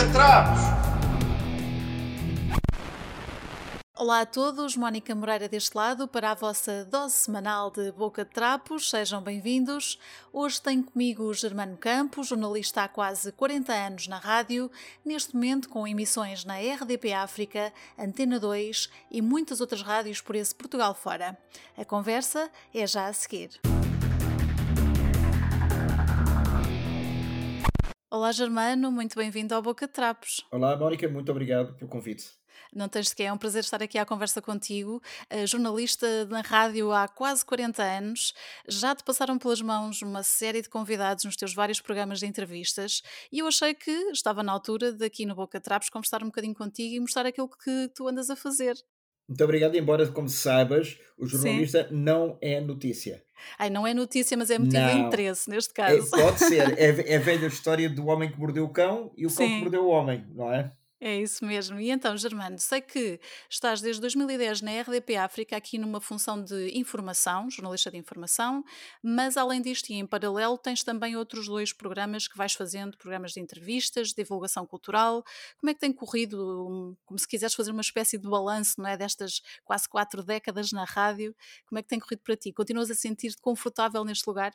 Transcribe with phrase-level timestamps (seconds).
[0.00, 0.60] Boca Trapos!
[3.94, 8.30] Olá a todos, Mónica Moreira deste lado para a vossa dose semanal de Boca de
[8.30, 9.98] Trapos, sejam bem-vindos.
[10.32, 14.70] Hoje tenho comigo Germano Campos, jornalista há quase 40 anos na rádio,
[15.04, 20.54] neste momento com emissões na RDP África, Antena 2 e muitas outras rádios por esse
[20.54, 21.36] Portugal fora.
[21.76, 23.60] A conversa é já a seguir.
[28.12, 30.44] Olá Germano, muito bem-vindo ao Boca de Trapos.
[30.50, 32.28] Olá Mónica, muito obrigado pelo convite.
[32.74, 35.00] Não tens de que é um prazer estar aqui à conversa contigo.
[35.32, 38.34] Uh, jornalista na rádio há quase 40 anos,
[38.66, 43.00] já te passaram pelas mãos uma série de convidados nos teus vários programas de entrevistas
[43.30, 46.54] e eu achei que estava na altura de aqui no Boca Trapos conversar um bocadinho
[46.54, 48.74] contigo e mostrar aquilo que tu andas a fazer.
[49.30, 51.94] Muito obrigado, embora, como saibas, o jornalista Sim.
[51.94, 53.22] não é notícia.
[53.56, 54.92] Ai, não é notícia, mas é motivo não.
[54.92, 56.16] de interesse, neste caso.
[56.16, 56.60] É, pode ser.
[56.76, 59.36] É, é a velha história do homem que mordeu o cão e o Sim.
[59.36, 60.72] cão que mordeu o homem, não é?
[61.02, 61.80] É isso mesmo.
[61.80, 66.78] E então, Germano, sei que estás desde 2010 na RDP África, aqui numa função de
[66.78, 68.62] informação, jornalista de informação,
[69.02, 73.32] mas além disto e em paralelo, tens também outros dois programas que vais fazendo, programas
[73.32, 75.24] de entrevistas, de divulgação cultural.
[75.58, 78.94] Como é que tem corrido, como se quiseres fazer uma espécie de balanço, não é,
[78.94, 81.34] destas quase quatro décadas na rádio,
[81.66, 82.52] como é que tem corrido para ti?
[82.52, 84.52] Continuas a sentir-te confortável neste lugar?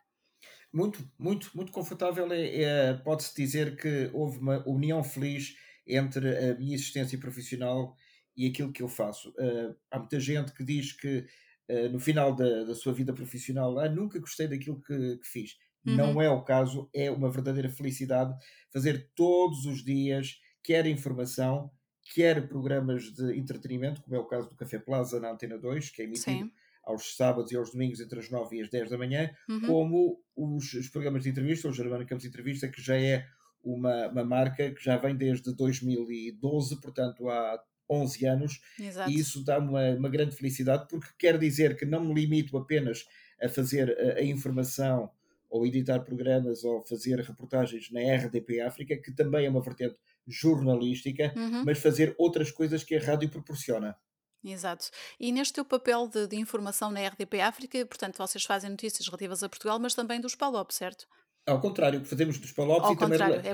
[0.72, 2.32] Muito, muito, muito confortável.
[2.32, 5.56] É, é Pode-se dizer que houve uma união feliz
[5.88, 7.96] entre a minha existência profissional
[8.36, 9.30] e aquilo que eu faço.
[9.32, 11.26] Uh, há muita gente que diz que
[11.70, 15.58] uh, no final da, da, sua vida profissional ah, nunca gostei daquilo que, que fiz.
[15.86, 15.96] Uhum.
[15.96, 18.34] Não é o caso, é uma verdadeira felicidade
[18.74, 21.72] fazer todos os dias, quer informação,
[22.14, 26.02] quer programas de entretenimento, como é o caso do Café Plaza na Antena 2, que
[26.02, 26.52] é emitido Sim.
[26.84, 29.62] aos sábados e aos domingos entre as 9 e as 10 da manhã, uhum.
[29.62, 33.26] como os, os, programas de entrevista, o Germano Campos de Entrevista, que já é
[33.66, 39.10] uma, uma marca que já vem desde 2012, portanto há 11 anos, Exato.
[39.10, 43.06] e isso dá uma, uma grande felicidade, porque quer dizer que não me limito apenas
[43.42, 45.10] a fazer a, a informação
[45.50, 49.96] ou editar programas ou fazer reportagens na RDP África, que também é uma vertente
[50.28, 51.64] jornalística, uhum.
[51.66, 53.96] mas fazer outras coisas que a rádio proporciona.
[54.44, 54.90] Exato.
[55.20, 59.42] E neste teu papel de, de, informação na RDP África, portanto, vocês fazem notícias relativas
[59.42, 61.08] a Portugal, mas também dos PALOP, certo?
[61.48, 63.54] Ao contrário, que fazemos dos Palopes e também é.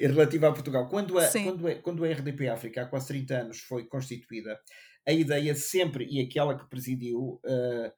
[0.00, 0.88] E, e, relativo a Portugal.
[0.88, 4.58] Quando a, quando, a, quando a RDP África, há quase 30 anos, foi constituída,
[5.06, 7.92] a ideia sempre, e aquela que presidiu, uh,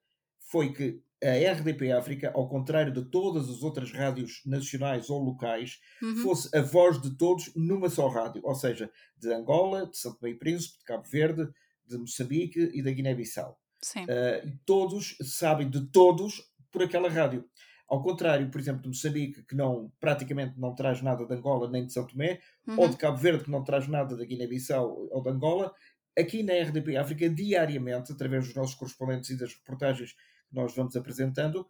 [0.50, 5.78] foi que a RDP África, ao contrário de todas as outras rádios nacionais ou locais,
[6.02, 6.16] uhum.
[6.16, 10.38] fosse a voz de todos numa só rádio, ou seja, de Angola, de Santo Meio
[10.38, 11.48] Príncipe, de Cabo Verde,
[11.86, 13.56] de Moçambique e da Guiné-Bissau.
[14.02, 17.44] Uh, todos sabem de todos por aquela rádio.
[17.92, 21.84] Ao contrário, por exemplo, de Moçambique, que não, praticamente não traz nada de Angola nem
[21.84, 22.80] de São Tomé, uhum.
[22.80, 25.74] ou de Cabo Verde, que não traz nada da Guiné-Bissau ou de Angola,
[26.18, 30.96] aqui na RDP África, diariamente, através dos nossos correspondentes e das reportagens que nós vamos
[30.96, 31.66] apresentando,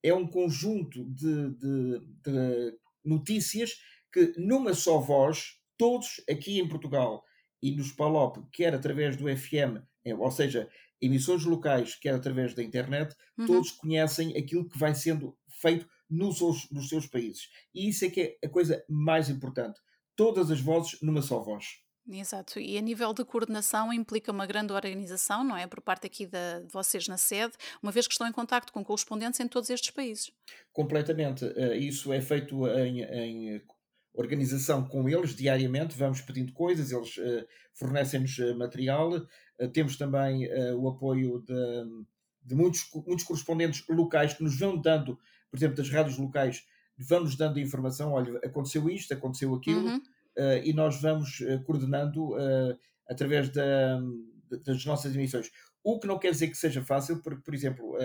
[0.00, 3.72] é um conjunto de, de, de notícias
[4.12, 7.24] que, numa só voz, todos aqui em Portugal
[7.64, 10.68] e nos PALOP, quer através do FM, é, ou seja,
[11.00, 13.46] emissões locais, quer através da internet, uhum.
[13.46, 17.48] todos conhecem aquilo que vai sendo feito nos seus, nos seus países.
[17.74, 19.80] E isso é que é a coisa mais importante.
[20.14, 21.82] Todas as vozes numa só voz.
[22.06, 25.66] Exato, e a nível de coordenação implica uma grande organização, não é?
[25.66, 28.84] Por parte aqui da, de vocês na sede, uma vez que estão em contacto com
[28.84, 30.30] correspondentes em todos estes países.
[30.70, 31.46] Completamente.
[31.56, 33.62] Eh, isso é feito em, em
[34.14, 40.48] organização com eles diariamente, vamos pedindo coisas, eles uh, fornecem-nos uh, material, uh, temos também
[40.76, 41.54] o apoio de,
[42.44, 45.18] de, muitos, muitos correspondentes locais que nos vão dando
[45.54, 46.66] por exemplo, das rádios locais,
[46.98, 49.98] vão-nos dando informação, olha, aconteceu isto, aconteceu aquilo, uhum.
[49.98, 52.76] uh, e nós vamos uh, coordenando uh,
[53.08, 54.00] através da,
[54.66, 55.52] das nossas emissões.
[55.84, 57.96] O que não quer dizer que seja fácil, porque, por exemplo,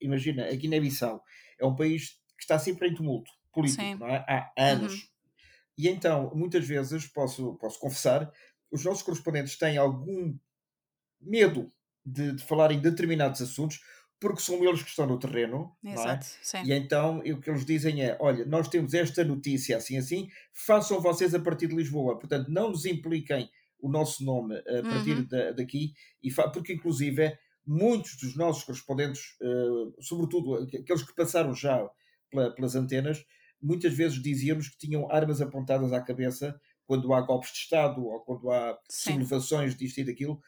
[0.00, 1.22] imagina, a Guiné-Bissau
[1.60, 4.24] é um país que está sempre em tumulto político, é?
[4.26, 4.94] há anos.
[4.94, 5.15] Uhum.
[5.76, 8.30] E então, muitas vezes, posso, posso confessar,
[8.70, 10.36] os nossos correspondentes têm algum
[11.20, 11.72] medo
[12.04, 13.80] de, de falar em determinados assuntos,
[14.18, 15.76] porque são eles que estão no terreno.
[15.84, 16.62] Exato, é?
[16.64, 21.00] E então o que eles dizem é: olha, nós temos esta notícia assim assim, façam
[21.00, 22.18] vocês a partir de Lisboa.
[22.18, 25.26] Portanto, não nos impliquem o nosso nome a partir uhum.
[25.26, 25.92] da, daqui,
[26.22, 31.86] e porque inclusive é, muitos dos nossos correspondentes, uh, sobretudo aqueles que passaram já
[32.30, 33.22] pela, pelas antenas,
[33.60, 38.20] muitas vezes diziam-nos que tinham armas apontadas à cabeça quando há golpes de Estado ou
[38.20, 40.40] quando há simulações disto e daquilo.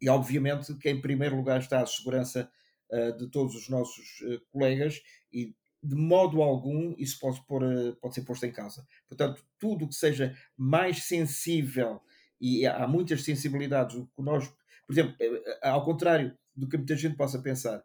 [0.00, 2.50] E obviamente que em primeiro lugar está a segurança
[2.90, 5.00] uh, de todos os nossos uh, colegas
[5.32, 8.84] e de modo algum isso pode, pôr, eh, pode ser posto em causa.
[9.06, 12.00] Portanto, tudo que seja mais sensível,
[12.40, 14.48] e há muitas sensibilidades, o que nós,
[14.84, 15.14] por exemplo,
[15.62, 17.84] ao contrário do que muita gente possa pensar,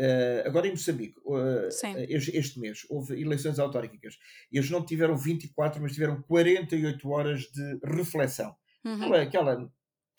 [0.00, 1.68] Uh, agora em Moçambique, uh,
[2.08, 4.18] este, este, mês, houve eleições autárquicas.
[4.50, 8.56] Eles não tiveram 24, mas tiveram 48 horas de reflexão.
[8.82, 9.12] Uhum.
[9.12, 9.70] Aquela,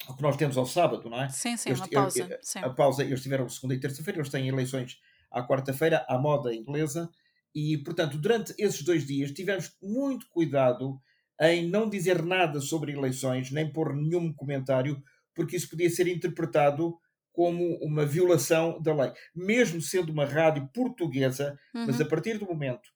[0.08, 1.28] o que nós temos ao sábado, não é?
[1.30, 2.38] Sim, sim, eles, uma pausa.
[2.42, 2.58] Sim.
[2.60, 5.00] A pausa, eles tiveram segunda e terça-feira, eles têm eleições
[5.32, 7.10] à quarta-feira, à moda inglesa,
[7.52, 11.00] e, portanto, durante esses dois dias tivemos muito cuidado
[11.40, 15.02] em não dizer nada sobre eleições, nem pôr nenhum comentário,
[15.34, 16.96] porque isso podia ser interpretado
[17.32, 19.12] como uma violação da lei.
[19.34, 21.86] Mesmo sendo uma rádio portuguesa, uhum.
[21.86, 22.90] mas a partir do momento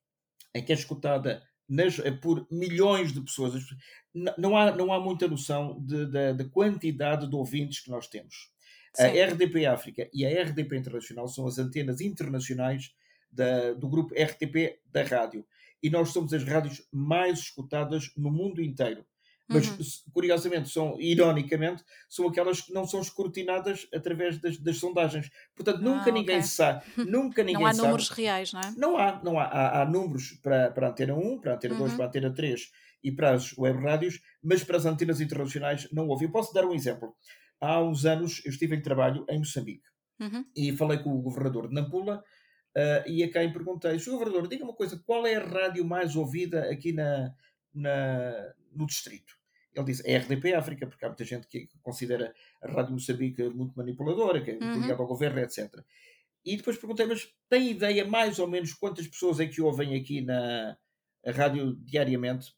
[0.54, 3.62] em que é escutada nas, eh, por milhões de pessoas,
[4.38, 8.50] não há, não há muita noção da quantidade de ouvintes que nós temos.
[8.94, 9.02] Sim.
[9.02, 12.94] A RDP África e a RDP Internacional são as antenas internacionais
[13.30, 15.46] da, do grupo RTP da rádio.
[15.82, 19.04] E nós somos as rádios mais escutadas no mundo inteiro.
[19.48, 20.12] Mas, uhum.
[20.12, 25.31] curiosamente, são, ironicamente, são aquelas que não são escrutinadas através das, das sondagens.
[25.54, 26.48] Portanto, nunca ah, ninguém okay.
[26.48, 26.84] sabe.
[27.06, 27.87] Nunca ninguém não há sabe.
[27.87, 28.75] números reais, não é?
[28.76, 29.44] Não há, não há.
[29.44, 31.81] Há, há números para, para a Antena 1, para a Antena uhum.
[31.81, 32.70] 2, para a Antena 3
[33.06, 36.25] e para as web rádios, mas para as antenas internacionais não houve.
[36.25, 37.14] Eu posso dar um exemplo.
[37.60, 39.84] Há uns anos eu estive em trabalho em Moçambique
[40.20, 40.44] uhum.
[40.56, 44.10] e falei com o governador de Nampula uh, e a quem perguntei: Sr.
[44.10, 47.32] Governador, diga uma coisa, qual é a rádio mais ouvida aqui na,
[47.72, 49.35] na, no distrito?
[49.76, 53.76] Ele disse é RDP África, porque há muita gente que considera a Rádio Moçambique muito
[53.76, 54.81] manipuladora, que é uhum.
[54.81, 55.70] ligada ao governo, etc.
[56.44, 60.23] E depois perguntei, mas tem ideia mais ou menos quantas pessoas é que ouvem aqui
[60.23, 60.76] na
[61.26, 62.55] rádio diariamente?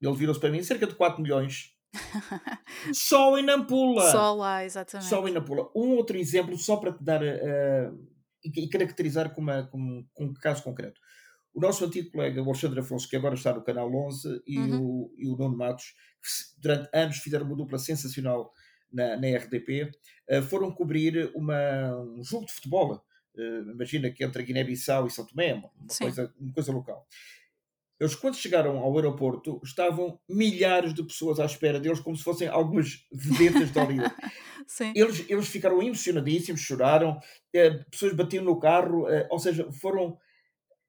[0.00, 1.72] Ele virou-se para mim, cerca de 4 milhões.
[2.92, 4.10] só em Nampula!
[4.10, 5.08] Só lá, exatamente.
[5.08, 5.70] Só em Nampula.
[5.74, 8.08] Um outro exemplo, só para te dar uh,
[8.42, 11.00] e caracterizar com, uma, com, com um caso concreto.
[11.56, 14.82] O nosso antigo colega, o Alexandre Afonso, que agora está no Canal 11, e, uhum.
[14.82, 18.52] o, e o Nuno Matos, que durante anos fizeram uma dupla sensacional
[18.92, 19.90] na, na RDP, uh,
[20.28, 23.02] eh, foram cobrir uma, um jogo de futebol.
[23.34, 27.06] Uh, imagina que entre Guiné-Bissau e São Tomé, uma coisa, uma coisa local.
[27.98, 32.48] Eles, quando chegaram ao aeroporto, estavam milhares de pessoas à espera deles, como se fossem
[32.48, 34.14] algumas vedetas de Hollywood.
[34.94, 37.18] eles, eles ficaram emocionadíssimos, choraram,
[37.54, 40.18] eh, pessoas batiam no carro, eh, ou seja, foram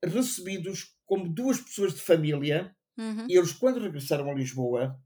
[0.03, 2.75] recebidos como duas pessoas de família.
[2.97, 3.27] Uhum.
[3.29, 4.99] E eles, quando regressaram a Lisboa,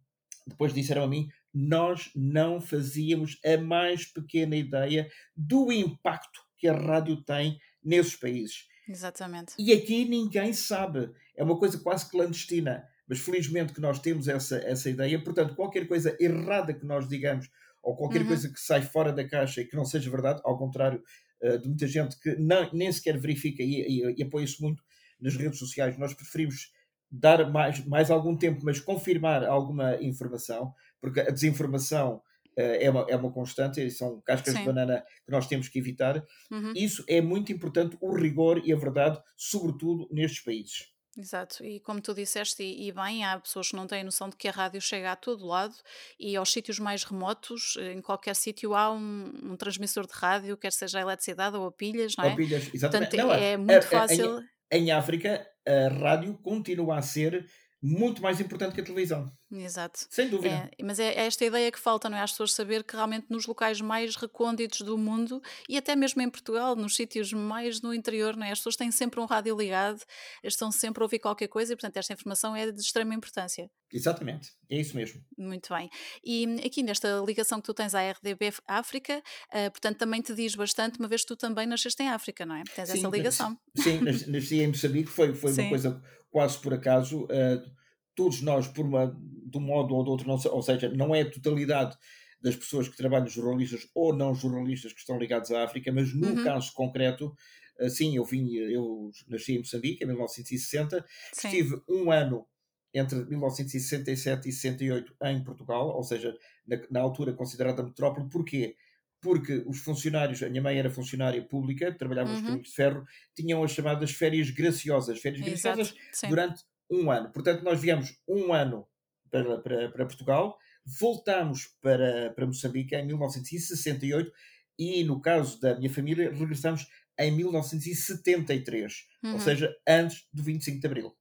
[0.48, 6.76] depois disseram a mim: Nós não fazíamos a mais pequena ideia do impacto que a
[6.76, 8.68] rádio tem nesses países.
[8.88, 9.54] Exatamente.
[9.58, 11.12] E aqui ninguém sabe.
[11.36, 12.86] É uma coisa quase clandestina.
[13.08, 15.22] Mas felizmente que nós temos essa, essa ideia.
[15.22, 17.50] Portanto, qualquer coisa errada que nós digamos,
[17.84, 18.28] ou qualquer uhum.
[18.28, 21.02] coisa que sai fora da caixa e que não seja verdade, ao contrário
[21.42, 24.84] de muita gente que não, nem sequer verifica e, e, e apoia-se muito
[25.20, 26.72] nas redes sociais, nós preferimos
[27.10, 32.22] dar mais, mais algum tempo, mas confirmar alguma informação, porque a desinformação
[32.56, 34.60] é uma, é uma constante, são cascas Sim.
[34.60, 36.24] de banana que nós temos que evitar.
[36.50, 36.74] Uhum.
[36.76, 40.92] Isso é muito importante, o rigor e a verdade, sobretudo nestes países.
[41.18, 44.38] Exato, e como tu disseste, e, e, bem, há pessoas que não têm noção de
[44.38, 45.76] que a rádio chega a todo lado
[46.18, 50.72] e aos sítios mais remotos, em qualquer sítio há um, um transmissor de rádio, quer
[50.72, 52.30] seja a eletricidade ou a pilhas, não é?
[52.30, 53.10] Ou pilhas, exatamente.
[53.10, 54.40] Portanto, não, é, é muito fácil.
[54.72, 57.46] Em, em África, a rádio continua a ser
[57.82, 59.30] muito mais importante que a televisão.
[59.52, 60.06] Exato.
[60.10, 60.72] Sem dúvida.
[60.78, 62.22] É, mas é, é, esta ideia que falta, não é?
[62.22, 66.30] As pessoas saber que realmente nos locais mais recônditos do mundo e até mesmo em
[66.30, 68.52] Portugal, nos sítios mais no interior, não é?
[68.52, 70.02] As pessoas têm sempre um rádio ligado,
[70.44, 73.70] estão sempre a ouvir qualquer coisa e, portanto, esta informação é de extrema importância.
[73.94, 75.22] Exatamente, é isso mesmo.
[75.38, 75.90] Muito bem.
[76.24, 80.56] E aqui nesta ligação que tu tens à RDB África, uh, portanto, também te diz
[80.56, 82.64] bastante, uma vez que tu também nasceste em África, não é?
[82.74, 83.58] Tens sim, essa ligação.
[83.76, 87.26] Sim, nasci em Moçambique, foi, foi uma coisa quase por acaso.
[87.26, 87.81] Uh,
[88.16, 91.22] todos nós, por uma, de um modo ou de outro, não, ou seja, não é
[91.22, 91.98] a totalidade
[92.42, 96.30] das pessoas que trabalham, jornalistas ou não jornalistas que estão ligados à África, mas no
[96.30, 96.44] uhum.
[96.44, 97.34] caso concreto,
[97.80, 101.48] eh, sim, eu vim, eu nasci em Moçambique em 1960, sim.
[101.48, 102.46] estive um ano
[102.94, 106.36] entre 1967 e 68 em Portugal, ou seja,
[106.68, 108.30] na, na, altura considerada metrópole.
[108.30, 108.76] Porquê?
[109.22, 112.46] Porque os funcionários, a minha mãe era funcionária pública, trabalhava nos uhum.
[112.46, 115.20] caminhos de ferro, tinham as chamadas férias graciosas.
[115.20, 115.78] Férias Exato.
[115.78, 116.28] graciosas Sim.
[116.28, 117.32] durante um ano.
[117.32, 118.86] Portanto, nós viemos um ano
[119.30, 124.32] para, para, para Portugal, voltámos para, para Moçambique em 1968
[124.78, 129.34] e, no caso da minha família, regressamos em 1973, uhum.
[129.34, 131.16] ou seja, antes do 25 de Abril.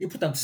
[0.00, 0.36] E, portanto,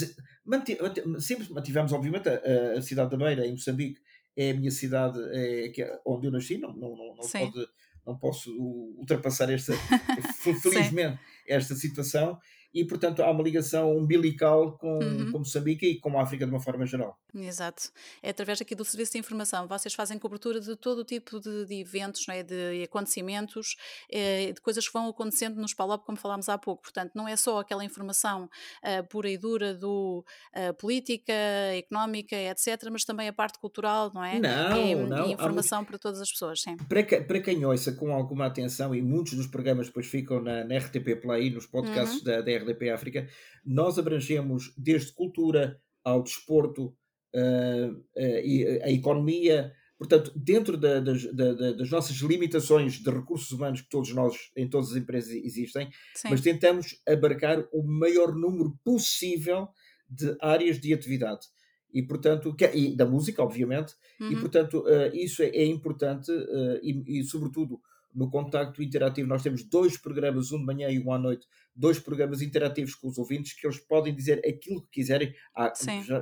[1.21, 4.01] sempre mantivemos, obviamente, a, a, cidade da Beira, em Moçambique,
[4.37, 7.69] é a minha cidade é, é onde eu nasci, não, não, não, não, pode,
[8.05, 8.51] não posso
[8.99, 9.73] ultrapassar esta,
[10.61, 12.39] felizmente, esta situação.
[12.75, 15.31] E, portanto, há uma ligação umbilical com, Uhum.
[15.33, 17.17] com Moçambique e com a África de uma forma geral.
[17.35, 17.91] Exato.
[18.23, 19.67] É através aqui do serviço de informação.
[19.69, 22.43] Vocês fazem cobertura de todo o tipo de, de eventos, não é?
[22.43, 23.77] de acontecimentos,
[24.11, 26.83] eh, de coisas que vão acontecendo nos PALOP, como falámos há pouco.
[26.83, 28.49] Portanto, não é só aquela informação
[28.83, 31.33] ah, pura e dura do ah, política,
[31.77, 34.37] económica, etc., mas também a parte cultural, não é?
[34.37, 34.51] E, Não,
[34.87, 35.17] e não.
[35.17, 36.77] Há muito, informação para todas as pessoas, sim.
[36.89, 40.65] para, que- para quem ouça com alguma atenção, e muitos dos programas depois ficam na,
[40.65, 42.25] na RTP Play, nos podcasts Uhum.
[42.25, 43.29] da, da RDP África,
[43.65, 46.97] nós abrangemos desde cultura ao desporto
[47.35, 49.73] eh, eh, e a economia.
[49.99, 54.37] Portanto, dentro da- das, da- da- das nossas limitações de recursos humanos que todos nós,
[54.57, 55.89] em todas as empresas existem,
[56.31, 56.45] mas Sim.
[56.53, 59.69] tentamos abarcar o maior número possível
[60.09, 61.47] de áreas de atividade.
[61.93, 64.41] E, portanto, que- e da música, obviamente, e, Uhum.
[64.41, 67.81] portanto, eh, isso é, é importante eh, e, e, sobretudo,
[68.15, 71.99] no contacto interativo, nós temos dois programas, um de manhã e um à noite, dois
[71.99, 75.35] programas interativos com os ouvintes, que eles podem dizer aquilo que quiserem.
[75.55, 75.73] Há,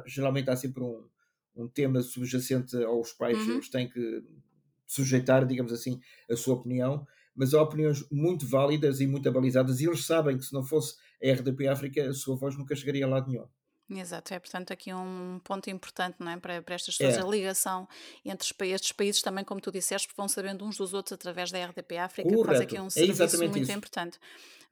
[0.07, 1.07] geralmente há sempre um,
[1.55, 3.55] um tema subjacente aos quais Uhum.
[3.55, 4.23] eles têm que
[4.87, 9.87] sujeitar, digamos assim, a sua opinião, mas há opiniões muito válidas e muito abalizadas, e
[9.87, 13.09] eles sabem que se não fosse a RDP África, a sua voz nunca chegaria a
[13.09, 13.47] lado nenhum.
[13.95, 16.39] Exato, é portanto aqui um ponto importante não é?
[16.39, 17.87] para, para estas pessoas, a É, ligação
[18.25, 21.99] entre estes países também, como tu disseste, vão sabendo uns dos outros através da RDP
[21.99, 23.71] África, que faz aqui correto, um é serviço muito isso.
[23.73, 24.19] importante.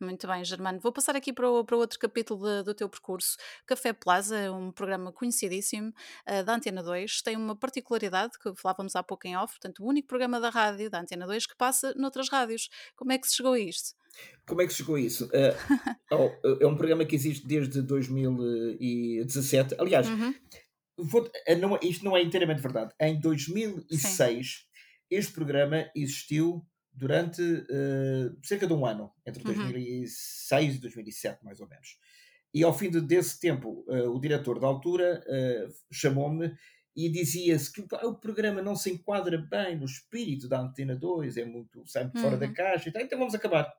[0.01, 0.81] Muito bem, Germano.
[0.81, 3.37] Vou passar aqui para, o- para outro capítulo de- do teu percurso.
[3.67, 5.93] Café Plaza é um programa conhecidíssimo
[6.25, 9.87] eh, da Antena 2, tem uma particularidade que falávamos há pouco em off, portanto, o
[9.87, 12.71] único programa da rádio da Antena 2 que passa noutras rádios.
[12.97, 13.95] Como é que se chegou a isto?
[14.47, 15.29] Como é que chegou a isso?
[16.13, 19.77] Oh, é um programa que existe desde 2017.
[19.79, 20.35] Aliás, Uhum,
[20.99, 22.93] vou- eh, não é- isto não é inteiramente verdade.
[23.01, 23.21] Em Sim.
[23.21, 24.67] 2006,
[25.11, 27.41] este programa existiu durante
[27.71, 29.53] eh, cerca de um ano, entre Uhum.
[29.53, 31.99] 2006 e 2007, mais ou menos.
[32.53, 35.23] E ao fim de- desse tempo, eh, o diretor da altura
[35.93, 36.53] chamou-me
[36.97, 41.37] e dizia-se que "Pá, o programa não se enquadra bem no espírito da Antena 2,
[41.37, 42.53] é muito, sai muito fora da Uhum.
[42.55, 43.73] caixa e tal, então vamos acabar.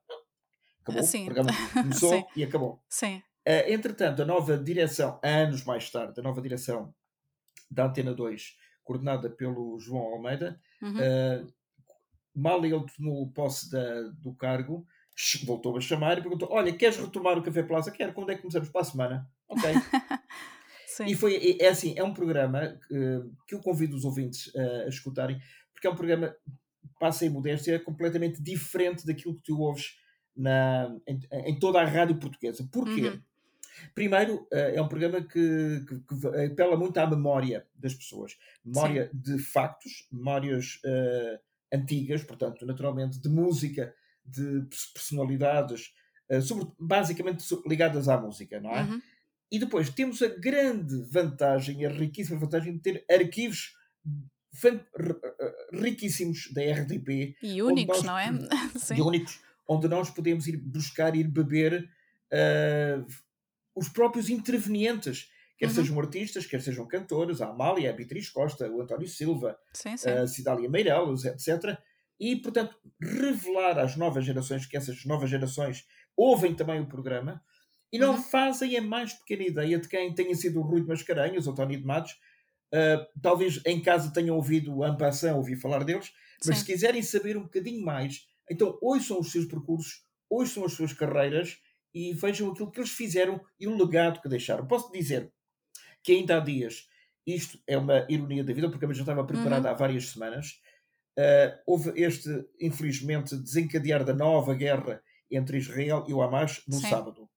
[0.82, 2.82] Acabou, o Assim, programa sim, começou e acabou.
[2.90, 3.22] sim.
[3.46, 6.94] Eh, entretanto, a nova direção, anos mais tarde, a nova direção
[7.70, 11.00] da Antena 2, coordenada pelo João Almeida, Uhum.
[11.00, 11.44] eh,
[12.36, 14.86] mal ele tomou posse da- do cargo,
[15.46, 17.92] voltou a chamar e perguntou: Olha, queres retomar o Café Plaza?
[17.92, 18.70] Quero, quando é que começamos?
[18.70, 19.32] Para a semana.
[19.48, 19.64] Ok.
[21.08, 21.16] E Sim.
[21.16, 22.96] foi, é é assim, é um programa que,
[23.48, 25.40] que eu convido os ouvintes a escutarem,
[25.74, 26.36] porque é um programa,
[27.00, 29.96] passa em modéstia, completamente diferente daquilo que tu ouves
[30.36, 32.68] na, em, em toda a rádio portuguesa.
[32.72, 33.10] Porquê?
[33.10, 33.22] Uhum.
[33.96, 38.32] Primeiro, eh, é um programa que, que- que apela muito à memória das pessoas.
[38.34, 38.38] Sim.
[38.66, 41.40] Memória de factos, memórias eh,
[41.74, 43.94] antigas, portanto, naturalmente, de música,
[44.26, 45.94] de pers- personalidades,
[46.30, 48.84] eh, sobre, basicamente ligadas à música, não é?
[48.84, 49.02] Uhum.
[49.52, 53.74] E depois temos a grande vantagem, a riquíssima vantagem de ter arquivos
[55.74, 58.30] riquíssimos da RDP, E únicos, nós, não é?
[58.76, 59.02] e Sim.
[59.02, 61.90] únicos, onde nós podemos ir buscar, ir beber
[62.34, 63.06] ah,
[63.76, 65.74] os próprios intervenientes, quer Uhum.
[65.76, 70.10] sejam artistas, quer sejam cantores, a Amália, a Beatriz Costa, o António Silva, Sim, sim.
[70.10, 71.78] a Cidália Meireles, etc.
[72.20, 77.42] E, portanto, revelar às novas gerações que essas novas gerações ouvem também o programa
[77.92, 78.22] e não Uhum.
[78.22, 81.78] fazem a mais pequena ideia de quem tenha sido o Rui de Mascarenhas ou Tony
[81.78, 82.18] de Matos.
[82.74, 86.12] Ah, talvez em casa tenham ouvido o Ampassan, ouvi falar deles,
[86.44, 86.72] mas se Sim.
[86.74, 91.60] quiserem saber um bocadinho mais, então ouçam os seus percursos, ouçam as suas carreiras
[91.94, 94.68] e vejam aquilo que eles fizeram e o legado que deixaram.
[94.68, 95.32] Posso dizer
[96.04, 96.88] que ainda há dias,
[97.26, 99.72] isto é uma ironia da vida, porque eu já estava preparado Uhum.
[99.72, 100.62] há várias semanas,
[101.18, 102.30] ah, houve este,
[102.60, 106.90] infelizmente, desencadear da nova guerra entre Israel e o Hamas no Sim.
[106.90, 107.30] sábado.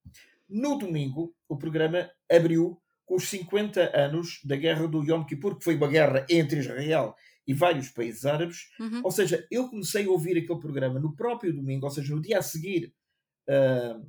[0.49, 5.65] No domingo, o programa abriu com os 50 anos da guerra do Yom Kippur, que
[5.65, 8.69] foi uma guerra entre Israel e vários países árabes.
[8.81, 9.03] Uhum.
[9.05, 12.39] Ou seja, eu comecei a ouvir aquele programa no próprio domingo, ou seja, no dia
[12.39, 12.95] a seguir
[13.49, 14.01] ah,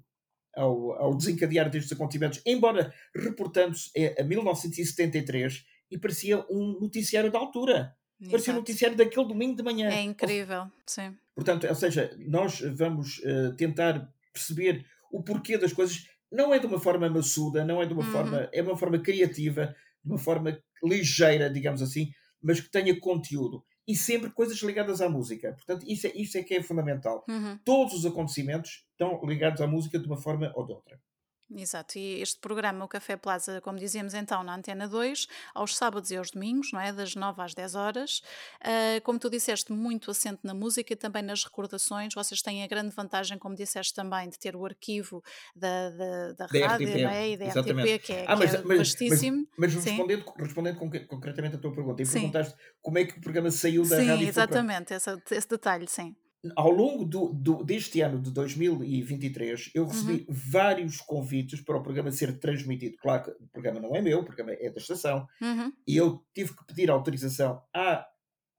[0.55, 7.95] ao, ao desencadear destes acontecimentos, embora reportando-se a 1973 e parecia um noticiário da altura.
[8.17, 8.59] Parecia um Exato.
[8.59, 9.89] noticiário daquele domingo de manhã.
[9.89, 11.13] É Ou incrível, sim.
[11.35, 16.07] Portanto, ou seja, nós vamos eh, tentar perceber o porquê das coisas.
[16.31, 18.11] Não é de uma forma maçuda, não é de uma Uhum.
[18.11, 22.09] forma, é uma forma criativa, de uma forma ligeira, digamos assim,
[22.45, 25.53] mas que tenha conteúdo e sempre coisas ligadas à música.
[25.53, 27.23] Portanto, isso é, isso é que é fundamental.
[27.27, 27.57] Uhum.
[27.65, 30.99] Todos os acontecimentos estão ligados à música de uma forma ou de outra.
[31.47, 36.09] Exato, e este programa, o Café Plaza, como dizíamos então, na Antena 2, aos sábados
[36.09, 36.91] e aos domingos, não é?
[36.91, 38.23] Das 9 às 10 horas.
[38.59, 42.15] Ah, como tu disseste, muito assente na música e também nas recordações.
[42.15, 45.23] Vocês têm a grande vantagem, como disseste também, de ter o arquivo
[45.55, 47.29] da, da, da Da rádio, RTP, é?
[47.29, 47.93] E da exatamente.
[47.95, 49.47] RTP, que é, Ah, que mas, é mas, mas, vastíssimo.
[49.55, 53.21] mas Sim, respondendo, respondendo concretamente à tua pergunta, e sim, perguntaste como é que o
[53.21, 54.43] programa saiu da sim, rádio para.
[54.43, 56.15] exatamente, esse, esse detalhe, sim.
[56.55, 61.83] Ao longo do, do- deste ano de 2023, eu Uhum, recebi vários convites para o
[61.83, 62.97] programa ser transmitido.
[62.97, 66.23] Claro que o programa não é meu, o programa é da estação, uhum, e eu
[66.33, 68.05] tive que pedir autorização à,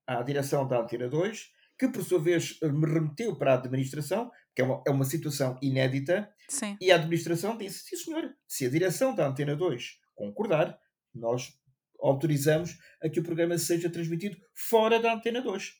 [0.06, 4.62] à direção da Antena 2, que por sua vez me remeteu para a administração, que
[4.62, 8.70] é uma, é uma situação inédita, sim, e a administração disse: sim, senhor, se a
[8.70, 10.78] direção da Antena 2 concordar,
[11.14, 11.52] nós
[12.00, 15.72] autorizamos a que o programa seja transmitido fora da Antena 2.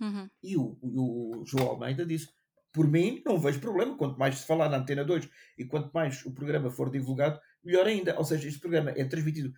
[0.00, 2.28] Uhum, E o, o João Almeida disse:
[2.72, 3.96] por mim, não vejo problema.
[3.96, 5.28] Quanto mais se falar na Antena 2
[5.58, 8.16] e quanto mais o programa for divulgado, melhor ainda.
[8.18, 9.52] Ou seja, este programa é transmitido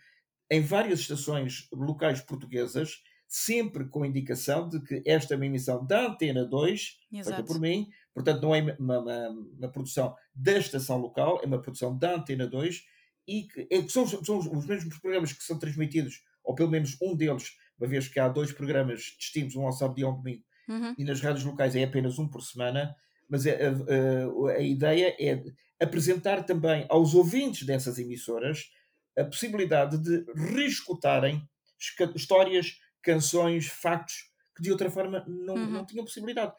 [0.50, 6.06] em várias estações locais portuguesas, sempre com indicação de que esta é uma emissão da
[6.08, 11.40] Antena 2, feita por mim, portanto, não é uma, uma- uma produção da estação local,
[11.42, 12.82] é uma produção da Antena 2,
[13.26, 16.96] e que, é que são, são os mesmos programas que são transmitidos, ou pelo menos
[17.00, 20.16] um deles, uma vez que há dois programas distintos, um ao sábado e um ao
[20.16, 22.94] domingo Uhum, e nas rádios locais é apenas um por semana,
[23.28, 25.42] mas a, a- a- a ideia é
[25.84, 28.70] apresentar também aos ouvintes dessas emissoras
[29.18, 31.42] a possibilidade de reescutarem
[32.14, 35.86] histórias, canções, factos que de outra forma não, não uhum.
[35.86, 36.52] tinham possibilidade.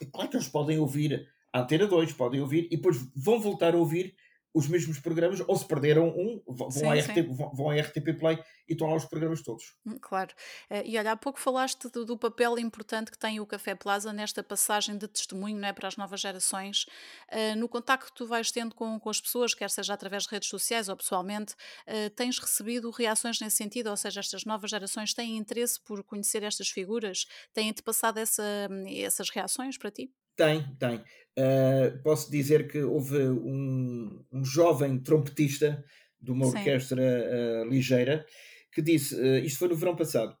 [0.00, 3.74] É claro que eles podem ouvir a Antena 2, podem ouvir e depois vão voltar
[3.74, 4.14] a ouvir
[4.56, 7.22] os mesmos programas, ou se perderam um, vão à Sim, RT, sim.
[7.22, 9.64] vão vão à RTP Play e estão lá os programas todos.
[9.84, 10.34] Hum, Claro.
[10.68, 14.12] Eh, E olha, há pouco falaste do, do papel importante que tem o Café Plaza
[14.12, 16.86] nesta passagem de testemunho não é, para as novas gerações.
[17.28, 20.30] Eh, no contacto que tu vais tendo com, com as pessoas, quer seja através de
[20.30, 21.54] redes sociais ou pessoalmente,
[21.86, 23.88] eh, tens recebido reações nesse sentido?
[23.90, 27.26] Ou seja, estas novas gerações têm interesse por conhecer estas figuras?
[27.52, 28.42] Têm-te passado essa,
[28.88, 30.10] essas reações para ti?
[30.36, 30.96] Tem, tem.
[31.38, 35.84] Uh, posso dizer que houve um, um jovem trompetista
[36.20, 36.58] de uma Sim.
[36.58, 38.24] orquestra uh, ligeira
[38.72, 40.36] que disse: uh, Isto foi no verão passado.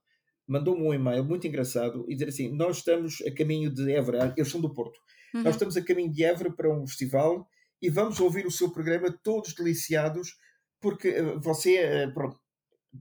[0.46, 4.50] Mandou-me um e-mail muito engraçado e dizer assim: Nós estamos a caminho de Évora, eles
[4.50, 4.98] são do Porto.
[5.42, 7.46] Nós Uhum, estamos a caminho de Évora para um festival
[7.80, 10.34] e vamos ouvir o seu programa todos deliciados,
[10.80, 12.38] porque você, pronto,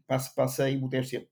[0.08, 1.28] passa, passa aí modéstia,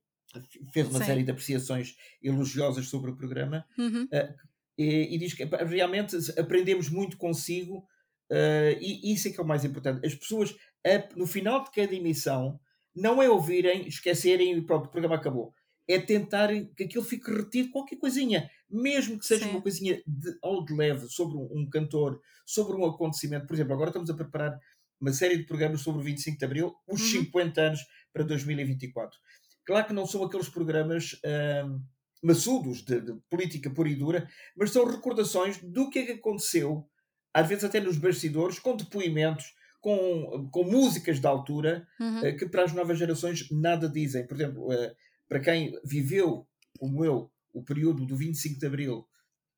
[0.74, 1.06] fez uma Sim.
[1.06, 4.34] série de apreciações elogiosas sobre o programa Uhum, Uh,
[4.78, 7.88] e, e diz que realmente aprendemos muito consigo
[8.32, 10.06] uh, e isso é que é o mais importante.
[10.06, 10.56] As pessoas,
[11.16, 12.60] no final de cada emissão,
[12.96, 15.54] não é ouvirem, esquecerem e pronto, o programa acabou.
[15.88, 19.62] É tentarem que aquilo fique retido, qualquer coisinha, mesmo que seja uma Sim.
[19.62, 23.46] coisinha de, ao de leve sobre um, um cantor, sobre um acontecimento.
[23.46, 24.58] Por exemplo, agora estamos a preparar
[25.00, 27.80] uma série de programas sobre o 25 de Abril, os Uhum, 50 anos
[28.14, 29.20] para 2024.
[29.66, 31.80] Claro que não são aqueles programas ahm,
[32.24, 36.88] maçudos de, de política pura e dura, mas são recordações do que é que aconteceu,
[37.34, 42.48] às vezes até nos bastidores, com depoimentos, com, com músicas da altura, uhum, eh, que
[42.48, 44.26] para as novas gerações nada dizem.
[44.26, 44.96] Por exemplo, eh,
[45.28, 46.48] para quem viveu,
[46.80, 49.06] como eu, o período do 25 de Abril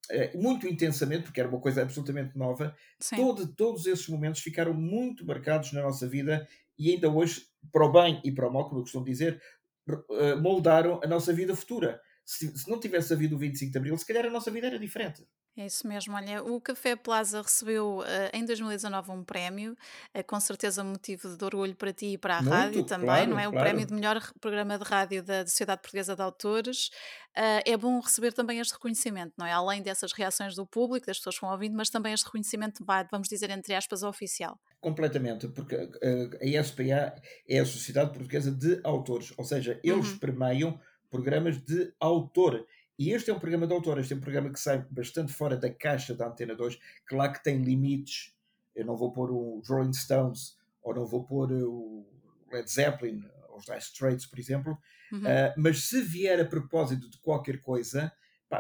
[0.10, 2.76] eh, muito intensamente, porque era uma coisa absolutamente nova,
[3.16, 6.48] todo, todos esses momentos ficaram muito marcados na nossa vida
[6.78, 9.40] e ainda hoje, para o bem e para o mal, como eu costumo dizer,
[10.42, 12.02] moldaram a nossa vida futura.
[12.26, 14.80] Se, se não tivesse havido o 25 de Abril, se calhar a nossa vida era
[14.80, 15.24] diferente.
[15.58, 19.74] É isso mesmo, olha, o Café Plaza recebeu eh, em 2019 um prémio,
[20.14, 23.40] eh, com certeza motivo de orgulho para ti e para a rádio Muito, também, não
[23.40, 23.48] claro, é?
[23.48, 26.90] O prémio de melhor programa de rádio da Sociedade Portuguesa de Autores.
[27.34, 29.54] Ah, é bom receber também este reconhecimento, não é?
[29.54, 33.30] Além dessas reações do público, das pessoas que vão ouvindo, mas também este reconhecimento, vamos
[33.30, 34.60] dizer, entre aspas, oficial.
[34.80, 37.16] Completamente, porque a SPA
[37.50, 40.80] é a Sociedade Portuguesa de Autores, ou seja, eles Uhum, premiam
[41.16, 42.66] programas de autor.
[43.00, 45.56] E este é um programa de autor, este é um programa que sai bastante fora
[45.56, 48.34] da caixa da Antena 2, claro que tem limites.
[48.76, 52.06] Eu não vou pôr os Rolling Stones, ou não vou pôr o
[52.52, 54.78] Led Zeppelin, ou os Dire Straits, por exemplo,
[55.12, 58.12] uhum, Uh, mas se vier a propósito de qualquer coisa,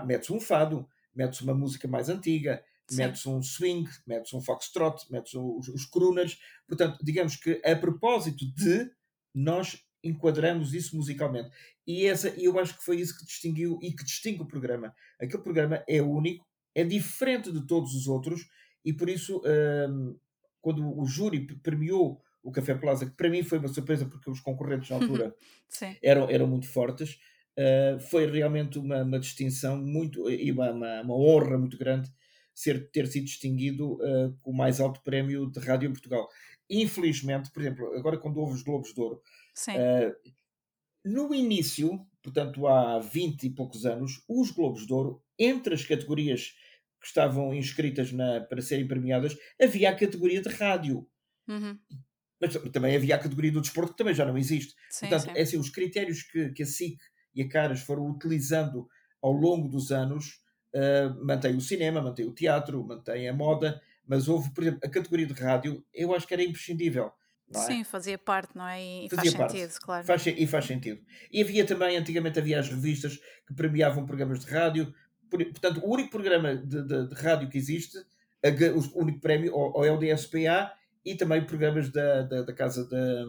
[0.05, 5.33] metes um fado, metes uma música mais antiga, metes um swing, metes um foxtrot, metes
[5.33, 6.39] os, os crooners.
[6.67, 8.89] Portanto, digamos que a propósito de,
[9.33, 11.49] nós enquadramos isso musicalmente.
[11.85, 14.93] E essa, eu acho que foi isso que distinguiu e que distingue o programa.
[15.19, 18.47] Aquele programa é único, é diferente de todos os outros,
[18.83, 19.41] e por isso,
[19.89, 20.17] um,
[20.61, 24.39] quando o júri premiou o Café Plaza, que para mim foi uma surpresa porque os
[24.39, 25.35] concorrentes na altura
[26.03, 27.17] eram, eram muito fortes.
[27.57, 32.11] Uh, foi realmente uma, uma distinção muito e uma, uma, uma honra muito grande
[32.53, 36.27] ser, ter sido distinguido uh, com o mais alto prémio de rádio em Portugal.
[36.69, 39.21] Infelizmente, por exemplo, agora quando houve os Globos de Ouro,
[39.69, 40.31] uh,
[41.03, 46.55] no início, portanto há 20 e poucos anos, os Globos de Ouro, entre as categorias
[46.99, 51.07] que estavam inscritas na, para serem premiadas, havia a categoria de rádio.
[51.47, 51.77] Uhum.
[52.41, 54.73] Mas também havia a categoria do desporto que também já não existe.
[54.89, 55.37] Sim, Portanto, sim.
[55.37, 56.97] é assim, os critérios que, que a SIC
[57.33, 58.87] e a Caras foram utilizando
[59.21, 60.41] ao longo dos anos
[60.75, 64.89] uh, mantém o cinema, mantém o teatro, mantém a moda, mas houve, por exemplo, a
[64.89, 67.11] categoria de rádio, eu acho que era imprescindível.
[67.53, 67.59] É?
[67.59, 68.81] Sim, fazia parte, não é?
[68.81, 69.51] E Fazia faz parte.
[69.53, 70.05] sentido, claro.
[70.05, 71.01] Faz, e faz sentido.
[71.31, 74.93] E havia também, antigamente havia as revistas que premiavam programas de rádio.
[75.29, 77.97] Por, portanto, o único programa de, de, de rádio que existe,
[78.95, 80.71] o único prémio, ou, é o DSPA,
[81.03, 83.25] e também programas da, da, da Casa da,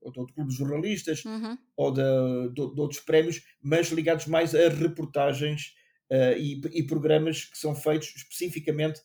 [0.00, 1.58] ou do Clube de Jornalistas, Uhum.
[1.76, 2.02] ou de,
[2.50, 5.74] de, de, outros prémios, mas ligados mais a reportagens
[6.10, 9.00] uh, e, e, programas que são feitos especificamente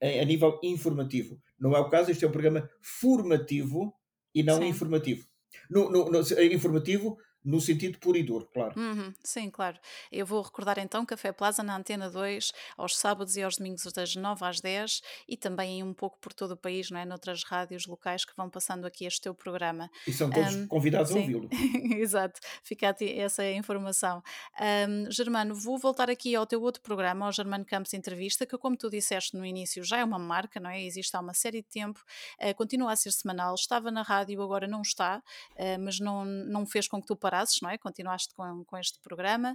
[0.00, 1.40] a, nível informativo.
[1.58, 3.94] Não é o caso, este é um programa formativo
[4.34, 4.68] e não Sim.
[4.68, 5.26] informativo.
[5.70, 8.78] No, no, no, informativo no sentido puro e duro, claro.
[8.78, 9.78] Uhum, sim, claro.
[10.10, 14.14] Eu vou recordar então Café Plaza na Antena 2, aos sábados e aos domingos das
[14.16, 17.04] 9 às 10 e também um pouco por todo o país, não é?
[17.04, 19.90] Noutras rádios locais que vão passando aqui este teu programa.
[20.06, 21.20] E são todos Um, convidados a sim.
[21.20, 21.48] ouvi-lo.
[21.98, 24.22] Exato, fica a ti essa informação.
[24.60, 28.76] Um, Germano, vou voltar aqui ao teu outro programa, ao Germano Campos Entrevista, que como
[28.76, 30.82] tu disseste no início já é uma marca, não é?
[30.82, 32.00] Existe há uma série de tempo,
[32.42, 36.66] uh, continua a ser semanal, estava na rádio, agora não está, uh, mas não, não
[36.66, 37.76] fez com que tu parasses, não é?
[37.76, 39.54] Continuaste com, com este programa.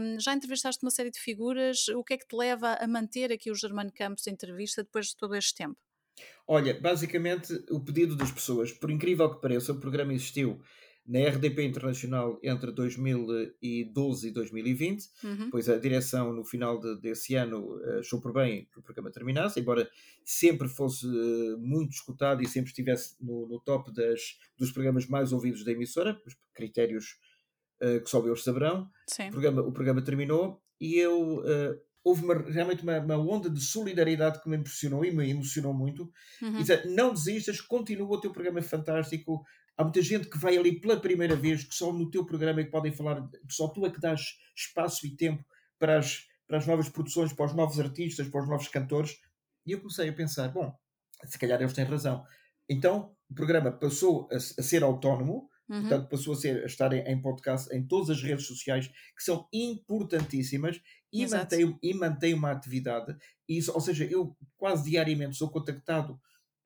[0.00, 3.32] Um, já entrevistaste uma série de figuras, o que é que te leva a manter
[3.32, 5.76] aqui o Germano Campos Entrevista depois de todo este tempo?
[6.48, 10.60] Olha, basicamente o pedido das pessoas, por incrível que pareça, o programa existiu
[11.06, 15.50] na RDP Internacional entre 2012 e 2020, Uhum.
[15.50, 19.10] pois a direção no final de, desse ano eh, achou por bem que o programa
[19.10, 19.88] terminasse, embora
[20.24, 24.20] sempre fosse eh, muito escutado e sempre estivesse no, no top das,
[24.58, 27.18] dos programas mais ouvidos da emissora, os critérios
[27.80, 28.88] eh, que só eles saberão.
[29.28, 33.60] O programa, o programa terminou e eu eh, houve uma- realmente uma, uma onda de
[33.60, 36.10] solidariedade que me impressionou e me emocionou muito.
[36.42, 36.54] Uhum.
[36.56, 39.44] E dizer, não desistas, continua, o teu programa fantástico.
[39.76, 42.64] Há muita gente que vai ali pela primeira vez, que só no teu programa é
[42.64, 44.20] que podem falar, que só tu é que dás
[44.54, 45.44] espaço e tempo
[45.78, 49.18] para as, para as novas produções, para os novos artistas, para os novos cantores.
[49.66, 50.74] E eu comecei a pensar, bom,
[51.24, 52.24] se calhar eles têm razão.
[52.68, 55.80] Então o programa passou a, a ser autónomo, Uhum.
[55.80, 59.22] portanto passou a, ser, a estar em, em podcast em todas as redes sociais, que
[59.22, 60.80] são importantíssimas,
[61.12, 61.56] e Exato.
[61.56, 63.16] mantém, e mantém uma atividade.
[63.48, 66.20] E isso, ou seja, eu quase diariamente sou contactado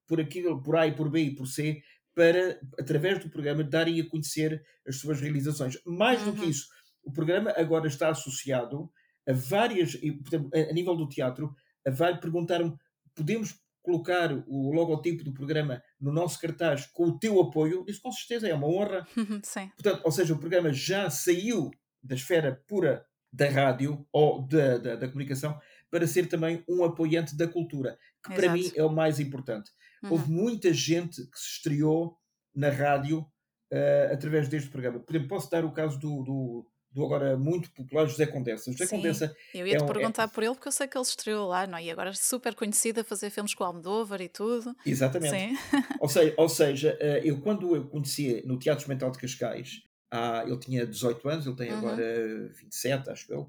[0.06, 1.82] por aquilo, por A e por B e por C,
[2.14, 5.78] para, através do programa, darem a conhecer as suas realizações.
[5.86, 6.50] Mais do que Uhum.
[6.50, 6.66] isso,
[7.04, 8.90] o programa agora está associado
[9.26, 11.54] a várias, portanto, a, nível do teatro,
[11.86, 12.74] a vai perguntar-me,
[13.14, 17.84] podemos colocar o logotipo do programa no nosso cartaz com o teu apoio?
[17.88, 19.06] Isso com certeza é uma honra.
[19.42, 19.68] Sim.
[19.76, 21.70] Portanto, ou seja, o programa já saiu
[22.02, 25.58] da esfera pura da rádio ou da, da, da comunicação
[25.90, 28.58] para ser também um apoiante da cultura, que para Exato.
[28.58, 29.70] mim é o mais importante.
[30.02, 30.12] Uhum.
[30.12, 32.16] Houve muita gente que se estreou
[32.54, 33.24] na rádio
[33.70, 34.98] eh, através deste programa.
[35.00, 38.72] Por exemplo, posso dar o caso do, do, do agora muito popular José Condensa.
[38.72, 38.96] José Sim.
[38.96, 41.04] Condensa Eu ia te é um- é- perguntar por ele porque eu sei que ele
[41.04, 41.84] estreou lá, não é?
[41.84, 44.74] E agora é super conhecido a fazer filmes com o Almodóvar e tudo.
[44.84, 45.56] Exatamente.
[46.00, 50.42] Ou seja, ou seja, eh, eu quando eu conhecia no Teatro Experimental de Cascais, ah,
[50.44, 51.78] ele tinha 18 anos, ele tem Uhum.
[51.78, 53.48] agora 27, acho eu.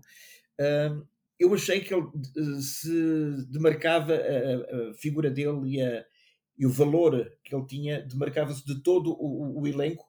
[0.59, 1.01] ahm,
[1.39, 2.05] eu achei que ele
[2.37, 6.05] eh, se demarcava, a- a figura dele e, a-
[6.61, 10.05] e o valor que ele tinha, demarcava-se de todo o, o- o elenco,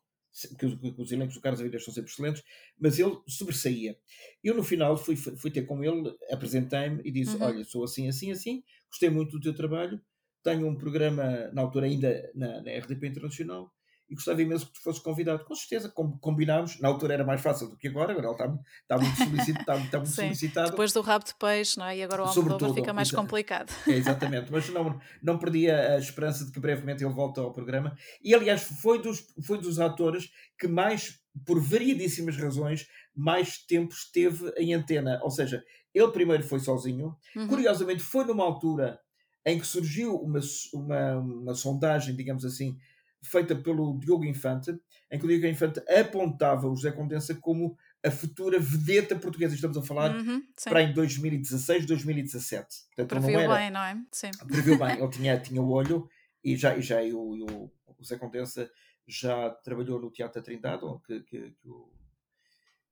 [0.59, 2.43] que os, que os elencos do Carlos Avidas são sempre excelentes,
[2.79, 3.99] mas ele sobressaía.
[4.43, 7.41] Eu no final fui, fui ter com ele, apresentei-me e disse, Uhum.
[7.41, 10.01] olha, sou assim, assim, assim, gostei muito do teu trabalho,
[10.43, 13.73] tenho um programa, na altura ainda na, na RDP Internacional,
[14.13, 15.43] e gostava imenso que tu fosses convidado.
[15.45, 16.79] Com certeza, com, combinámos.
[16.81, 19.63] Na altura era mais fácil do que agora, agora ele está, muito- está muito, solicitado,
[19.63, 20.23] está, está muito Sim.
[20.23, 20.71] solicitado.
[20.71, 21.97] Depois do rabo de peixe, não é?
[21.97, 23.73] E agora o Almodóvar fica mais complicado.
[23.89, 27.97] É, exatamente, mas não, não perdia a esperança de que brevemente ele volte ao programa.
[28.23, 34.53] E aliás, foi dos, foi dos atores que mais, por variedíssimas razões, mais tempo esteve
[34.59, 35.19] em antena.
[35.23, 37.47] Ou seja, ele primeiro foi sozinho, Uhum.
[37.49, 38.99] Curiosamente, foi numa altura
[39.45, 40.39] em que surgiu uma,
[40.73, 42.79] uma, uma sondagem, digamos assim,
[43.23, 44.77] feita pelo Diogo Infante,
[45.11, 49.55] em que o Diogo Infante apontava o José Condensa como a futura vedeta portuguesa.
[49.55, 50.43] Estamos a falar Uhum.
[50.65, 52.67] Para em 2016, 2017.
[52.97, 53.97] Portanto, ele não Previu era, bem, não é?
[54.11, 54.31] Sim.
[54.47, 56.09] previu bem, ele tinha, tinha o olho
[56.43, 58.69] e já, e já e o, e o, o Zé Condensa
[59.07, 61.93] já trabalhou no Teatro da Trindade, que, que, que o,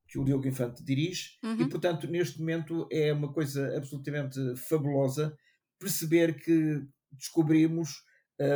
[0.06, 1.68] que o Diogo Infante dirige, e Uhum.
[1.68, 5.36] portanto, neste momento é uma coisa absolutamente fabulosa
[5.78, 8.04] perceber que descobrimos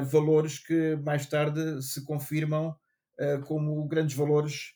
[0.06, 2.74] valores que mais tarde se confirmam
[3.20, 4.72] uh, como grandes valores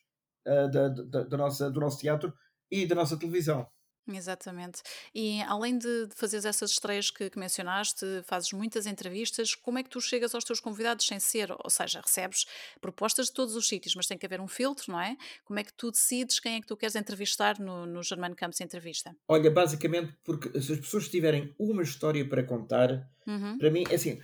[0.46, 2.32] uh, da, da, da, nossa, do nosso teatro
[2.70, 3.66] e da nossa televisão.
[4.10, 4.80] Exatamente.
[5.14, 9.82] E além de, de fazeres essas estreias que, que mencionaste, fazes muitas entrevistas, como é
[9.82, 12.46] que tu chegas aos teus convidados sem ser, ou seja, recebes
[12.80, 15.14] propostas de todos os sítios, mas tem que haver um filtro, não é?
[15.44, 18.60] Como é que tu decides quem é que tu queres entrevistar no, no Germano Campos
[18.60, 19.14] Entrevista?
[19.28, 23.58] Olha, basicamente porque se as pessoas tiverem uma história para contar, Uhum.
[23.58, 24.18] para mim, é assim,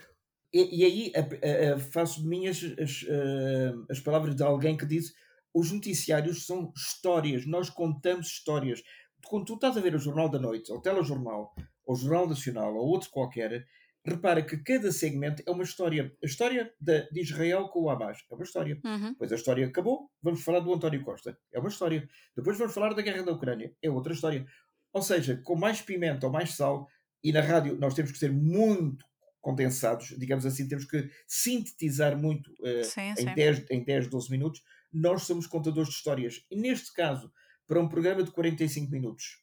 [0.54, 4.86] e, e aí a- a- a- faço minhas as, eh, as palavras de alguém que
[4.86, 5.12] diz
[5.52, 8.82] os noticiários são histórias, nós contamos histórias.
[9.26, 11.54] Quando tu estás a ver o Jornal da Noite, ou o Telejornal,
[11.86, 13.64] ou o Jornal Nacional, ou outro qualquer,
[14.06, 16.12] repara que cada segmento é uma história.
[16.22, 18.78] A história de, de Israel com o Hamas é uma história.
[18.84, 19.10] Uhum.
[19.12, 21.38] Depois a história acabou, vamos falar do António Costa.
[21.52, 22.06] É uma história.
[22.36, 23.72] Depois vamos falar da guerra da Ucrânia.
[23.82, 24.44] É outra história.
[24.92, 26.86] Ou seja, com mais pimenta ou mais sal,
[27.22, 29.04] e na rádio nós temos que ser muito
[29.44, 33.34] condensados, digamos assim, temos que sintetizar muito eh, Sim, em, sim.
[33.34, 34.62] 10, em 10, 12 minutos.
[34.90, 36.46] Nós somos contadores de histórias.
[36.50, 37.30] E neste caso,
[37.66, 39.42] para um programa de 45 minutos,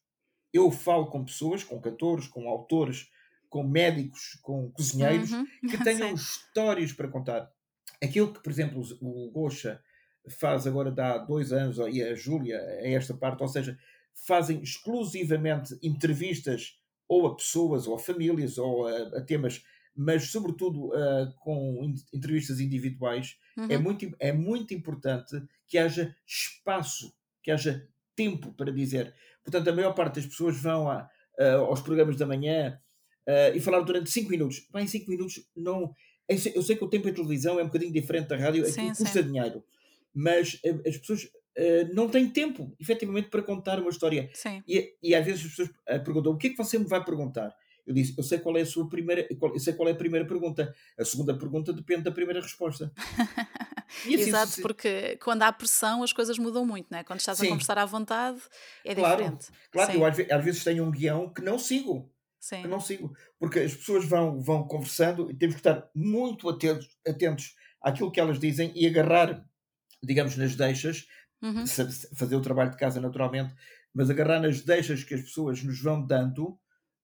[0.51, 3.09] eu falo com pessoas, com cantores, com autores,
[3.47, 5.45] com médicos, com cozinheiros, Uhum.
[5.69, 7.51] que tenham histórias para contar.
[8.03, 9.79] Aquilo que, por exemplo, o Gocha
[10.39, 13.77] faz agora há dois anos, e a Júlia, a esta parte, ou seja,
[14.25, 19.63] fazem exclusivamente entrevistas ou a pessoas, ou a famílias, ou a, a temas,
[19.95, 23.37] mas sobretudo ah, com entrevistas individuais,
[23.69, 23.81] é, Uhum.
[23.83, 29.13] muito, im- é muito importante que haja espaço, que haja tempo para dizer.
[29.43, 32.79] Portanto, a maior parte das pessoas vão a- a- aos programas da manhã
[33.27, 34.59] ah, e falar durante 5 minutos.
[34.61, 35.93] Pá, em 5 minutos não.
[36.27, 38.61] Eu sei, eu sei que o tempo em televisão é um bocadinho diferente da rádio,
[38.63, 39.27] aquilo Sim, custa sim.
[39.27, 39.63] dinheiro,
[40.13, 44.29] mas as pessoas ah, não têm tempo, efetivamente, para contar uma história.
[44.67, 45.69] E, e às vezes as pessoas
[46.05, 47.53] perguntam: o que é que você me vai perguntar?
[47.85, 50.25] Eu disse: eu sei qual é a sua primeira, eu sei qual é a primeira
[50.27, 50.73] pergunta.
[50.97, 52.91] A segunda pergunta depende da primeira resposta.
[54.05, 57.03] Assim Exato, suce- porque quando há pressão as coisas mudam muito, não é?
[57.03, 57.49] Quando estás a Sim.
[57.49, 58.39] conversar à vontade
[58.85, 59.47] é Claro, diferente.
[59.71, 62.11] Claro, Sim, eu às, às vezes tenho um guião que não sigo.
[62.61, 62.67] que sim.
[62.67, 63.13] não sigo.
[63.39, 68.19] Porque as pessoas vão, vão conversando e temos que estar muito atentos, atentos àquilo que
[68.19, 69.45] elas dizem e agarrar,
[70.03, 71.07] digamos, nas deixas,
[71.41, 71.65] Uhum.
[72.15, 73.53] fazer o trabalho de casa naturalmente,
[73.93, 76.59] mas agarrar nas deixas que as pessoas nos vão dando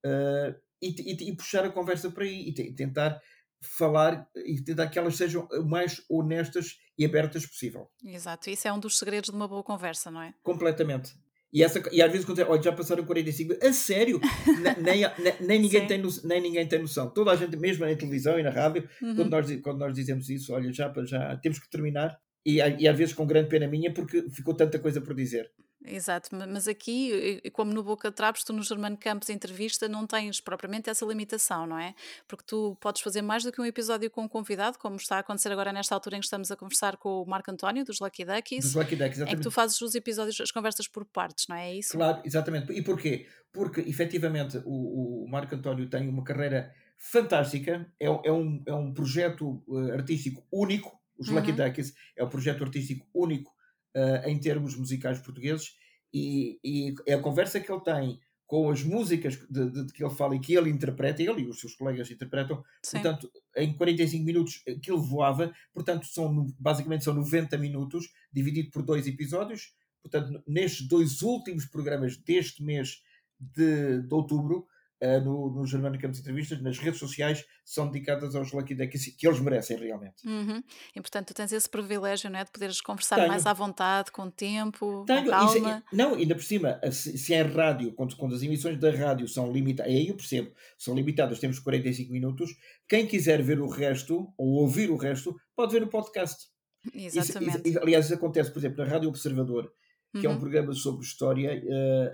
[0.05, 3.19] eh, e, e- e puxar a conversa para aí e, te- e tentar
[3.61, 7.89] falar e tentar que elas sejam o mais honestas e abertas possível.
[8.05, 10.33] Exato, isso é um dos segredos de uma boa conversa, não é?
[10.43, 11.13] Completamente.
[11.51, 14.19] E, essa, e às vezes quando olha, já passaram 45 a sério,
[14.61, 15.87] Ne- nem, nem, nem ninguém Sim.
[15.87, 17.09] tem no, nem ninguém tem noção.
[17.09, 19.29] Toda a gente, mesmo na televisão e na rádio, quando, Uhum.
[19.29, 22.19] nós, di- quando nós dizemos isso, olha, já, já temos que terminar.
[22.45, 25.49] E, e às vezes com grande pena minha, porque ficou tanta coisa por dizer.
[25.85, 30.07] Exato, ma- mas aqui, como no Boca de Trapos, tu no Germano Campos entrevista não
[30.07, 31.93] tens propriamente essa limitação, não é?
[32.27, 35.19] Porque tu podes fazer mais do que um episódio com um convidado, como está a
[35.19, 38.25] acontecer agora nesta altura em que estamos a conversar com o Marco António, dos Lucky
[38.25, 39.43] Dos Duckies, Lucky Ducks, em que exatamente.
[39.43, 41.69] tu fazes os episódios, as conversas por partes, não é?
[41.69, 41.91] É isso?
[41.93, 42.73] Claro, exatamente.
[42.73, 43.27] E porquê?
[43.53, 48.73] Porque, efetivamente, o, o Marco António tem uma carreira fantástica, é, um- é, um, é
[48.73, 51.57] um projeto eh, artístico único, os Lucky Uhum.
[51.57, 53.51] Duckies é um projeto artístico único
[53.97, 55.75] eh, em termos musicais portugueses,
[56.13, 60.01] e, e é a conversa que ele tem com as músicas de, de- de que
[60.03, 63.01] ele fala e que ele interpreta, ele e os seus colegas interpretam, Sim.
[63.01, 69.05] portanto, em 45 minutos aquilo voava, portanto, são, basicamente são 90 minutos, dividido por dois
[69.05, 73.01] episódios, portanto, nestes dois últimos programas deste mês
[73.39, 74.65] de, de outubro,
[74.99, 79.27] eh, no, no Germano Campos Entrevistas, nas redes sociais, são dedicadas aos Lucky Duckies, que
[79.27, 80.27] eles merecem realmente.
[80.27, 80.63] Uhum.
[80.95, 82.43] E portanto, tu tens esse privilégio, não é?
[82.43, 83.27] De poderes conversar Tenho.
[83.27, 85.83] mais à vontade, com tempo, Tenho, com isso é- calma.
[85.93, 89.51] não, ainda por cima, se, se é rádio, quando, quando as emissões da rádio são
[89.51, 92.51] limitadas, aí eu percebo, são limitadas, temos 45 minutos,
[92.87, 96.47] quem quiser ver o resto, ou ouvir o resto, pode ver no podcast.
[96.93, 97.67] Isso- Exatamente.
[97.69, 99.71] isso- aliás, isso acontece, por exemplo, na Rádio Observador,
[100.19, 100.39] que é um Uhum.
[100.39, 101.63] programa sobre história, eh,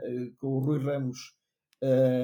[0.04, 1.36] eh, com o Rui Ramos,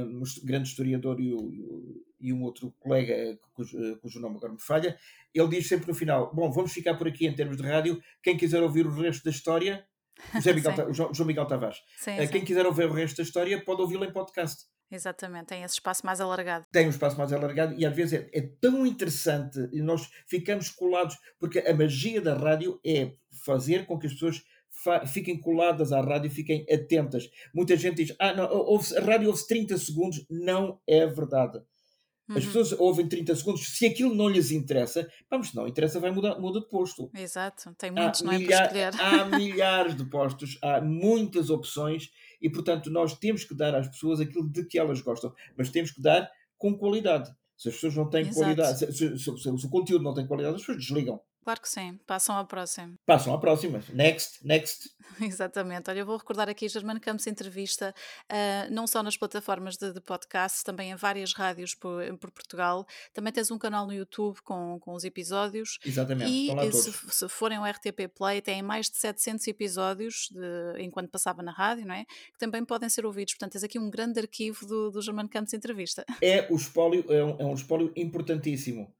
[0.06, 4.38] um his- grande historiador, e, o- e um outro colega, eh, cujo, eh, cujo nome
[4.38, 4.98] agora me falha,
[5.34, 8.02] ele diz sempre no final: Bom, vamos ficar por aqui em termos de rádio.
[8.24, 9.86] Quem quiser ouvir o resto da história,
[10.36, 12.46] José Miguel o João, Miguel Tavares, Sim, eh, quem sim.
[12.48, 14.66] quiser ouvir o resto da história, pode ouvi-lo em podcast.
[14.92, 16.66] Exatamente, tem esse espaço mais alargado.
[16.72, 20.72] tem um espaço mais alargado e às vezes é, é tão interessante e nós ficamos
[20.72, 23.14] colados, porque a magia da rádio é
[23.46, 24.44] fazer com que as pessoas
[25.08, 27.30] fiquem coladas à rádio, fiquem atentas.
[27.54, 30.26] Muita gente diz, ah, não, ouve a rádio ouve 30 segundos.
[30.30, 31.60] Não é verdade.
[32.30, 32.42] As Uhum.
[32.52, 36.60] pessoas ouvem 30 segundos, se aquilo não lhes interessa, vamos, não interessa, vai mudar, muda
[36.60, 37.10] de posto.
[37.16, 38.36] Exato, tem Há, muitos, não é?
[38.36, 39.02] Para milha- escolher.
[39.02, 44.20] há milhares de postos, há muitas opções e, portanto, nós temos que dar às pessoas
[44.20, 47.32] aquilo de que elas gostam, mas temos que dar com qualidade.
[47.58, 48.38] Se as pessoas não têm Exato.
[48.38, 51.20] qualidade, se, se- se- se o conteúdo não tem qualidade, as pessoas desligam.
[51.50, 51.98] Claro que sim.
[52.06, 52.94] Passam ao próximo.
[53.08, 53.82] Passam à próxima.
[53.92, 54.92] Next, next.
[55.20, 55.90] Exatamente.
[55.90, 57.92] Olha, eu vou recordar aqui Germano Campos Entrevista,
[58.30, 62.86] ah, não só nas plataformas de, de podcast, também em várias rádios por, por Portugal.
[63.16, 65.80] Também tens um canal no YouTube com, com os episódios.
[65.84, 66.30] Exatamente.
[66.32, 71.10] E eh, se, se forem ao RTP Play, têm mais de 700 episódios de- enquanto
[71.10, 72.06] passava na rádio, não é?
[72.06, 73.34] Que também podem ser ouvidos.
[73.34, 76.06] Portanto, tens aqui um grande arquivo do, do Germano Campos Entrevista.
[76.22, 78.94] É o espólio, é um, é um espólio importantíssimo.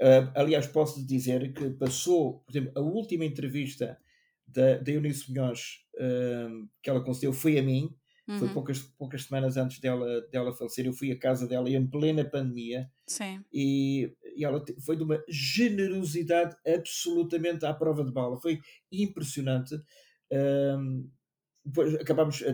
[0.00, 3.98] Ah, aliás, posso dizer que passou, por exemplo, a última entrevista
[4.46, 6.48] da, da Eunice Munhoz ah,
[6.82, 7.90] que ela concedeu foi a mim,
[8.34, 10.86] foi Uhum, poucas, poucas semanas antes dela, dela falecer.
[10.86, 13.44] Eu fui à casa dela em plena pandemia Sim.
[13.52, 18.40] e, e ela te- foi de uma generosidade absolutamente à prova de bala.
[18.40, 18.60] Foi
[18.92, 19.74] impressionante.
[20.32, 21.08] Ahm,
[21.64, 22.50] depois acabámos, a,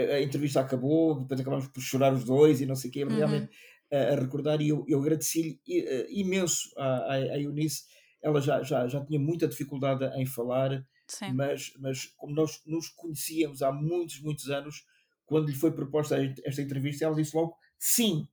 [0.00, 3.04] a- a entrevista acabou, depois acabámos por chorar os dois e não sei o quê,
[3.08, 3.50] Uhum, realmente
[3.94, 4.60] a, recordar.
[4.60, 7.84] E eu, eu agradeci-lhe eh, imenso à, à, à Eunice.
[8.22, 11.32] Ela já, já, já tinha muita dificuldade em falar, sim.
[11.32, 14.84] mas, mas como nós nos conhecíamos há muitos, muitos anos,
[15.26, 18.26] quando lhe foi proposta esta entrevista, ela disse logo sim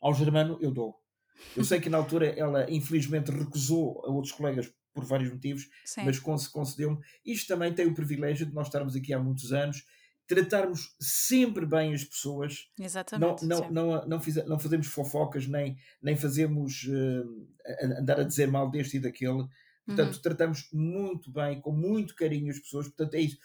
[0.00, 0.94] ao Germano eu dou.
[1.56, 6.04] Eu sei que na altura ela infelizmente recusou a outros colegas por vários motivos, Sim.
[6.04, 6.98] mas conce- concedeu-me.
[7.24, 9.84] Isto também tem o privilégio de nós estarmos aqui há muitos anos,
[10.26, 13.46] tratarmos sempre bem as pessoas, não, Exatamente.
[13.46, 13.70] não, sim.
[13.70, 18.70] não, não, fize- não fazemos fofocas, nem, nem fazemos eh, a- andar a dizer mal
[18.70, 19.46] deste e daquele.
[19.86, 22.86] Portanto, Uhum, tratamos muito bem, com muito carinho as pessoas.
[22.88, 23.38] Portanto, é isso.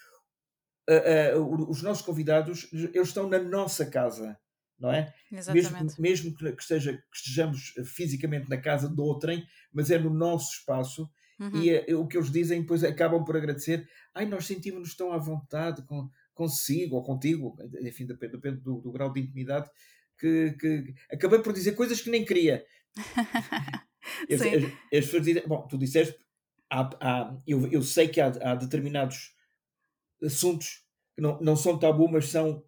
[0.89, 4.37] Ah, o- os nossos convidados, eles estão na nossa casa,
[4.79, 5.13] não é?
[5.31, 6.01] mesmo, exatamente.
[6.01, 10.51] mesmo que, que esteja, que estejamos fisicamente na casa de outrem, mas é no nosso
[10.53, 13.87] espaço, Uhum, e é- o que eles dizem depois acabam por agradecer.
[14.13, 18.91] Ai, nós sentimos-nos tão à vontade com, consigo ou contigo, enfim, depende, depende do, do
[18.91, 19.69] grau de intimidade,
[20.17, 22.65] que, que acabei por dizer coisas que nem queria.
[24.29, 24.53] As, Sim.
[24.53, 26.17] as- as pessoas dizem, bom, tu disseste,
[26.69, 29.35] há, há- eu, eu sei que há, há determinados
[30.23, 32.63] assuntos que não, não são tabu, mas são,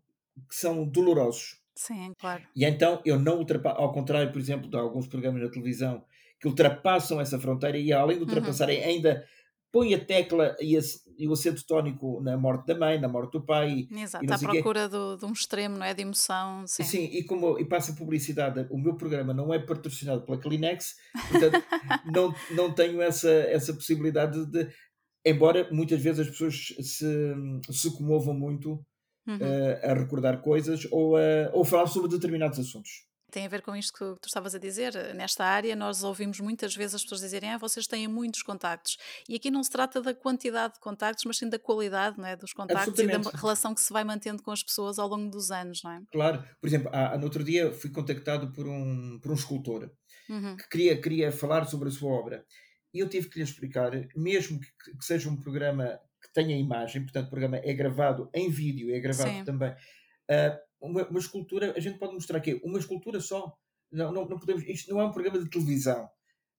[0.50, 1.62] que são dolorosos.
[1.76, 2.48] Sim, claro.
[2.56, 6.06] E então eu não ultrapasso, ao contrário, por exemplo, de alguns programas na televisão
[6.40, 9.26] que ultrapassam essa fronteira e além de Uhum, ultrapassarem ainda
[9.74, 10.82] põe a tecla e, a-
[11.18, 14.32] e o acento tónico na morte da mãe, na morte do pai Exato.
[14.32, 15.94] À procura do, de um extremo, não é?
[15.94, 16.66] De emoção.
[16.68, 16.84] Sim.
[16.84, 20.96] sim, e como e passa publicidade, o meu programa não é patrocinado pela Kleenex,
[21.30, 21.64] portanto
[22.16, 24.70] não, não tenho essa, essa possibilidade de,
[25.26, 27.34] embora muitas vezes as pessoas se,
[27.72, 28.80] se comovam muito
[29.26, 29.38] Uhum.
[29.40, 31.22] eh, a recordar coisas ou a,
[31.54, 33.08] ou falar sobre determinados assuntos.
[33.34, 34.94] Tem a ver com isto que tu estavas a dizer.
[35.16, 38.96] Nesta área, nós ouvimos muitas vezes as pessoas dizerem: ah, vocês têm muitos contactos.
[39.28, 42.36] E aqui não se trata da quantidade de contactos, mas sim da qualidade não é?
[42.36, 45.50] dos contactos e da relação que se vai mantendo com as pessoas ao longo dos
[45.50, 46.02] anos, não é?
[46.12, 49.90] Claro, por exemplo, há, no outro dia fui contactado por um, por um escultor
[50.30, 50.56] Uhum.
[50.56, 52.46] que queria, queria falar sobre a sua obra.
[52.94, 57.02] E eu tive que lhe explicar, mesmo que, que seja um programa que tenha imagem,
[57.02, 59.44] portanto, o programa é gravado em vídeo, é gravado Sim.
[59.44, 59.76] também.
[60.30, 63.56] ah, uma, uma escultura, a gente pode mostrar aqui uma escultura só.
[63.92, 66.10] Não, não, não podemos, isto não é um programa de televisão,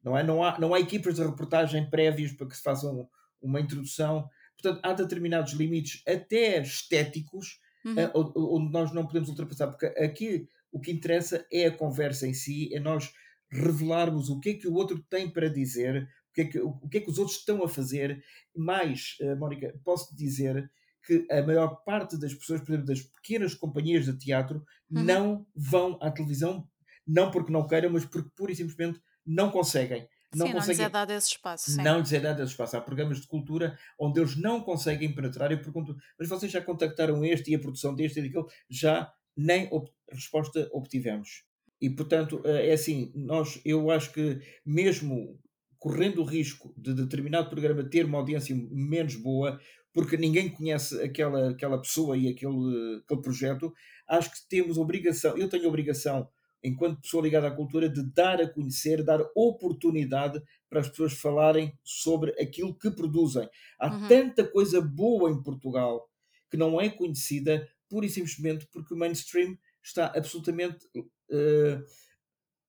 [0.03, 0.23] não, é?
[0.23, 3.09] não, há, não há equipas de reportagem prévias para que se façam
[3.43, 4.29] uma introdução.
[4.57, 7.97] Portanto, há determinados limites, até estéticos, Uhum.
[8.15, 12.33] onde onde nós não podemos ultrapassar, porque aqui o que interessa é a conversa em
[12.33, 13.13] si, é nós
[13.51, 16.89] revelarmos o que é que o outro tem para dizer, o que é que, o
[16.89, 18.25] que, é que os outros estão a fazer.
[18.57, 20.71] Mais, eh, Mónica, posso dizer
[21.07, 25.03] que a maior parte das pessoas, por exemplo, das pequenas companhias de teatro, Uhum.
[25.05, 26.69] não vão à televisão,
[27.07, 30.09] não porque não queiram, mas porque pura e simplesmente não conseguem.
[30.35, 31.71] Não Sim, não lhes conseguem é dado esse espaço.
[31.71, 31.83] Sim.
[31.83, 32.77] não lhes é dado esse espaço.
[32.77, 35.51] Há programas de cultura onde eles não conseguem penetrar.
[35.53, 38.45] Eu pergunto, mas vocês já contactaram este e a produção deste e daquele?
[38.69, 41.45] Já nem ob- resposta obtivemos.
[41.81, 45.38] E, portanto, eh, é assim, nós, eu acho que mesmo
[45.79, 49.61] correndo o risco de determinado programa ter uma audiência menos boa,
[49.95, 53.73] porque ninguém conhece aquela, aquela pessoa e aquele, aquele projeto,
[54.09, 56.29] acho que temos obrigação, eu tenho obrigação,
[56.63, 61.73] enquanto pessoa ligada à cultura, de dar a conhecer, dar oportunidade para as pessoas falarem
[61.85, 63.49] sobre aquilo que produzem.
[63.81, 64.09] Há Uhum.
[64.09, 66.11] tanta coisa boa em Portugal
[66.51, 70.87] que não é conhecida pura e simplesmente porque o mainstream está absolutamente,
[71.31, 71.83] eh,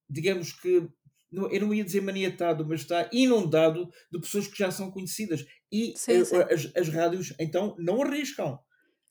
[0.09, 0.87] digamos que,
[1.51, 5.45] eu não ia dizer maniatado, mas está inundado de pessoas que já são conhecidas.
[5.71, 6.37] E Sim, eh, sim.
[6.51, 8.59] as, as rádios, então, não arriscam.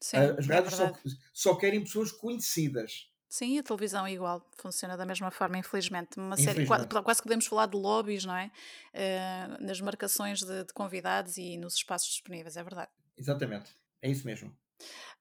[0.01, 1.19] Sim, Ah, As é rádios só, verdade.
[1.33, 3.09] só querem pessoas conhecidas.
[3.29, 6.19] Sim, a televisão é igual, funciona da mesma forma, infelizmente.
[6.19, 7.03] Uma série, Infelizmente.
[7.03, 8.51] quase que podemos falar de lobbies, não é?
[8.93, 12.91] Eh, nas marcações de, de convidados e nos espaços disponíveis, é verdade.
[13.17, 13.71] Exatamente.
[14.03, 14.57] É isso mesmo.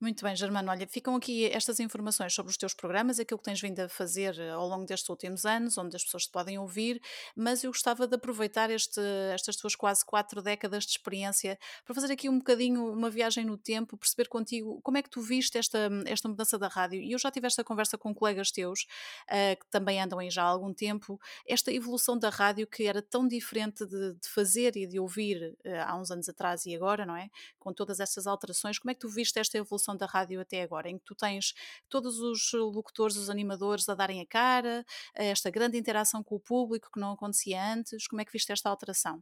[0.04, 0.70] Muito bem, Germano.
[0.70, 4.38] Olha, ficam aqui estas informações sobre os teus programas, aquilo que tens vindo a fazer
[4.38, 7.02] eh, ao longo destes últimos anos, onde as pessoas te podem ouvir,
[7.36, 9.00] mas eu gostava de aproveitar este,
[9.34, 13.58] estas tuas quase quatro décadas de experiência para fazer aqui um bocadinho uma viagem no
[13.58, 17.02] tempo, perceber contigo como é que tu viste esta, esta mudança da rádio.
[17.02, 18.82] E eu já tive esta conversa com colegas teus,
[19.30, 23.02] uh, que também andam aí já há algum tempo, esta evolução da rádio que era
[23.02, 27.06] tão diferente de, de fazer e de ouvir uh, há uns anos atrás e agora,
[27.06, 27.30] não é?
[27.58, 30.62] Com todas estas alterações, como é que tu viste esta evolução evolução da rádio até
[30.62, 31.54] agora, em que tu tens
[31.90, 34.86] todos os locutores, os animadores a darem a cara,
[35.16, 38.08] esta grande interação com o público que não acontecia antes.
[38.08, 39.22] Como é que viste esta alteração?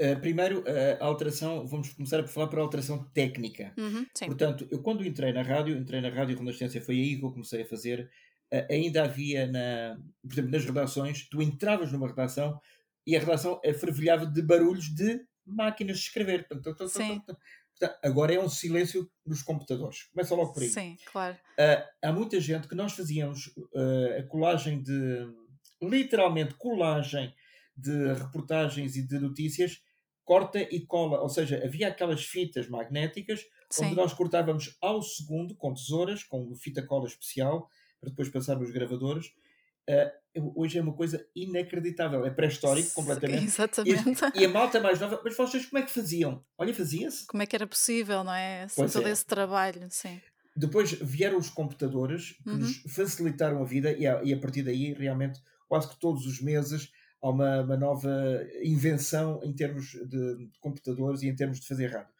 [0.00, 3.72] Uh, primeiro, uh, a alteração, vamos começar a falar para a alteração técnica.
[3.78, 7.32] Uhum, Portanto, eu quando entrei na rádio, entrei na Rádio Renascença, foi aí que eu
[7.32, 8.10] comecei a fazer.
[8.52, 12.60] Uh, ainda havia, na, por exemplo, nas redações, tu entravas numa redação
[13.06, 16.46] e a redação fervilhava de barulhos de máquinas de escrever.
[16.48, 16.84] Portanto,
[17.78, 17.90] Sim.
[18.02, 20.04] Agora é um silêncio nos computadores.
[20.04, 20.68] Começa logo por aí.
[20.68, 21.36] Sim, claro.
[21.58, 25.26] Uh, há muita gente que nós fazíamos uh, a colagem de.
[25.82, 27.34] literalmente colagem
[27.76, 29.82] de reportagens e de notícias,
[30.24, 31.20] corta e cola.
[31.20, 33.86] Ou seja, havia aquelas fitas magnéticas Sim.
[33.86, 37.68] onde nós cortávamos ao segundo com tesouras, com fita cola especial,
[38.00, 39.32] para depois passar nos gravadores.
[39.88, 43.44] Uh, hoje é uma coisa inacreditável, é pré-histórico completamente.
[43.44, 44.20] Exatamente.
[44.34, 46.44] E, e, a malta mais nova, mas vocês como é que faziam?
[46.58, 47.26] Olha, fazia-se.
[47.26, 48.66] Como é que era possível, não é?
[48.68, 49.12] Sem todo é.
[49.12, 50.20] esse trabalho, sim.
[50.54, 52.58] Depois vieram os computadores que uhum.
[52.58, 56.40] nos facilitaram a vida e a, e a, partir daí realmente quase que todos os
[56.40, 56.90] meses
[57.22, 58.10] há uma, uma nova
[58.62, 60.06] invenção em termos de,
[60.36, 62.14] de, computadores e em termos de fazer rádio.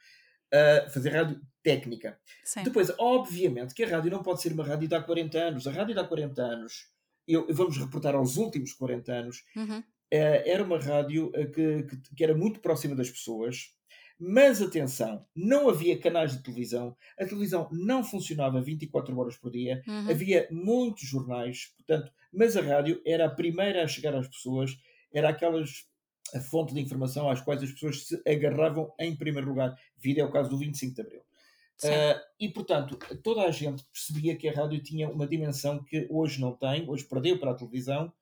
[0.53, 2.19] Uh, fazer rádio técnica.
[2.45, 2.63] Sim.
[2.63, 5.67] Depois, obviamente, que a rádio não pode ser uma rádio de há 40 anos.
[5.67, 6.96] A rádio de há 40 anos
[7.27, 9.83] eu, vamos reportar aos últimos 40 anos, uhum.
[10.09, 13.75] Eh, era uma rádio eh, que, que, que, era muito próxima das pessoas,
[14.19, 19.83] mas atenção, não havia canais de televisão, a televisão não funcionava 24 horas por dia,
[19.87, 20.09] uhum.
[20.09, 24.79] havia muitos jornais, portanto, mas a rádio era a primeira a chegar às pessoas,
[25.13, 25.87] era aquelas
[26.35, 29.77] a fonte de informação às quais as pessoas se agarravam em primeiro lugar.
[29.97, 31.26] Vida é o caso do 25 de Abril.
[31.85, 36.41] Uh, e, portanto, toda a gente percebia que a rádio tinha uma dimensão que hoje
[36.41, 38.13] não tem, hoje perdeu para a televisão,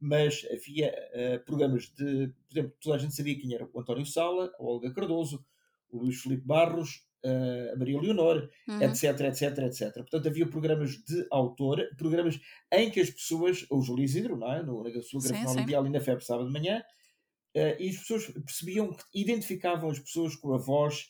[0.00, 2.28] mas havia uh, programas de.
[2.48, 5.44] Por exemplo, toda a gente sabia quem era o António Sala, a Olga Cardoso,
[5.90, 8.82] o Luís Filipe Barros, uh, a Maria Leonor, uhum.
[8.82, 9.92] etc, etc, etc.
[9.94, 12.40] Portanto, havia programas de autor, programas
[12.72, 14.62] em que as pessoas, o Júlio Isidro, não é?
[14.62, 16.82] No, na sua gravação ideal e na FEB sábado de manhã,
[17.54, 21.08] e as pessoas percebiam que identificavam as pessoas com a voz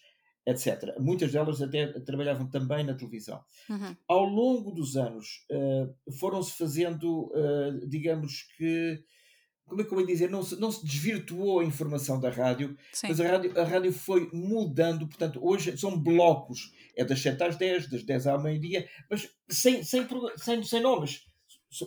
[0.49, 0.99] etc.
[0.99, 3.45] Muitas delas até trabalhavam também na televisão.
[3.69, 3.97] Uhum.
[4.09, 9.05] Ao longo dos anos uh, foram-se fazendo, uh, digamos que,
[9.67, 12.75] como é que eu ia dizer, não se, não se desvirtuou a informação da rádio,
[12.93, 13.09] Sim.
[13.09, 17.57] mas a rádio, a rádio foi mudando, portanto, hoje são blocos, é das 7 às
[17.57, 21.27] 10, das 10 ao meio-dia, mas sem, sem, sem, sem nomes.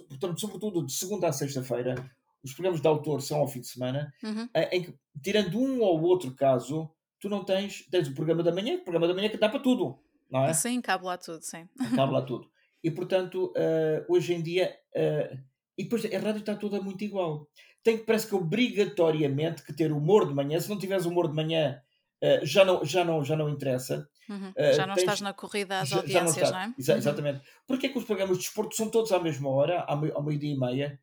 [0.07, 1.95] Portanto, sobretudo de segunda a sexta-feira,
[2.43, 4.47] os programas de autor são ao fim de semana, uhum.
[4.71, 6.91] em que, tirando um ou outro caso,
[7.21, 9.59] tu não tens, tens o programa da manhã, o programa da manhã que dá para
[9.59, 9.99] tudo,
[10.29, 10.53] não é?
[10.53, 11.69] Sim, cabe lá tudo, sim.
[11.95, 12.49] Cabe lá tudo.
[12.83, 15.37] E portanto, uh, hoje em dia, uh,
[15.77, 17.47] e depois a rádio está toda muito igual.
[17.83, 21.35] Tem que, parece que obrigatoriamente que ter humor de manhã, se não tiveres humor de
[21.35, 21.79] manhã,
[22.23, 24.09] uh, já, não, já, não, já não interessa.
[24.27, 24.53] Uhum.
[24.73, 26.75] já não tens, estás na corrida às já, audiências, já não, não, é?
[26.79, 26.97] Exa uhum.
[26.97, 27.41] exatamente.
[27.67, 30.57] Porque é que os programas de desporto são todos à mesma hora, ao meio-dia e
[30.57, 30.99] meia,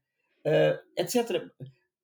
[0.96, 1.48] etc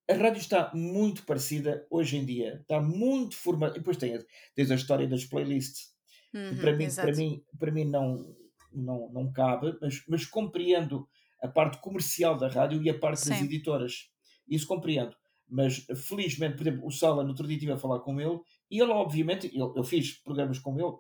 [0.09, 2.59] a rádio está muito parecida hoje em dia.
[2.61, 3.75] Está muito formada.
[3.75, 4.19] E depois tem,
[4.55, 5.95] tens a história das playlists.
[6.33, 8.37] Uhum, para, mim, para, mim, para mim não,
[8.73, 11.09] não, não cabe, mas, mas compreendo
[11.41, 13.31] a parte comercial da rádio e a parte Sim.
[13.31, 14.11] das editoras.
[14.49, 15.17] Isso compreendo.
[15.49, 18.41] Mas felizmente, por exemplo, o Sala, no outro dia estive a falar com ele,
[18.71, 20.97] e ele, obviamente, eu, eu fiz programas com ele,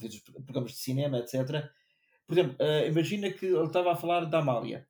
[0.00, 1.68] fiz programas de cinema, etc.
[2.26, 4.86] Por exemplo, uh, imagina que ele estava a falar da Amália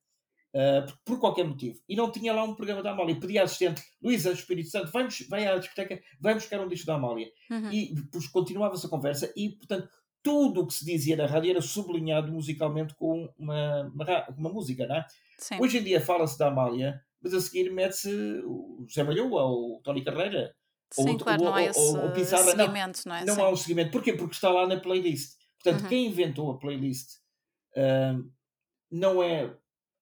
[0.54, 3.82] Uh, por qualquer motivo, e não tinha lá um programa da Amália, pedia à assistente
[4.00, 7.26] Luísa Espírito Santo, vai, vai à discoteca, vai buscar um disco da Amália.
[7.50, 7.72] Uhum.
[7.72, 7.92] E
[8.32, 9.88] continuava-se a conversa, e portanto,
[10.22, 14.86] tudo o que se dizia na rádio era sublinhado musicalmente com uma, uma, uma música,
[14.86, 15.06] não é?
[15.38, 15.60] Sim.
[15.60, 18.10] Hoje em dia fala-se da Amália, mas a seguir mete-se
[18.44, 20.54] o José Malhoa ou o Tony Carreira.
[20.92, 23.24] Sim, ou, claro, ou, não há esse ou, ou seguimento, não, não é?
[23.24, 23.40] Não Sim.
[23.40, 23.90] há o seguimento.
[23.90, 24.12] Porquê?
[24.12, 25.32] Porque está lá na playlist.
[25.60, 25.88] Portanto, Uhum.
[25.88, 27.16] quem inventou a playlist
[27.76, 28.30] uh,
[28.90, 29.56] não é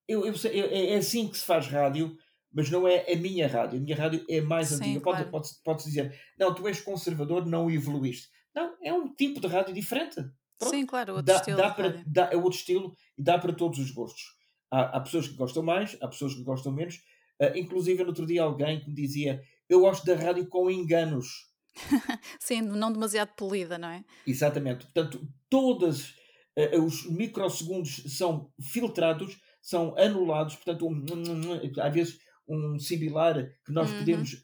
[0.08, 2.16] eu, eu, eu, é assim que se faz rádio,
[2.52, 3.78] mas não é a minha rádio.
[3.78, 5.00] A minha rádio é mais Sim, antiga.
[5.00, 5.30] claro.
[5.30, 8.28] Pode, pode, pode dizer, não, tu és conservador, não evoluíste.
[8.54, 10.16] Não, é um tipo de rádio diferente.
[10.58, 10.70] Pronto.
[10.70, 13.78] Sim, claro, outro Dá, estilo dá para, dá, é outro estilo e dá para todos
[13.78, 14.22] os gostos.
[14.70, 16.96] Há, há pessoas que gostam mais, há pessoas que gostam menos.
[17.40, 21.50] Uh, inclusive, no outro dia, alguém que me dizia: Eu gosto da rádio com enganos.
[22.38, 24.04] Sim, não demasiado polida, não é?
[24.26, 24.84] Exatamente.
[24.84, 26.14] Portanto, todos
[26.56, 33.34] eh, os microsegundos são filtrados, são anulados, portanto, um, às vezes um similar
[33.64, 33.98] que nós Uhum.
[33.98, 34.40] podemos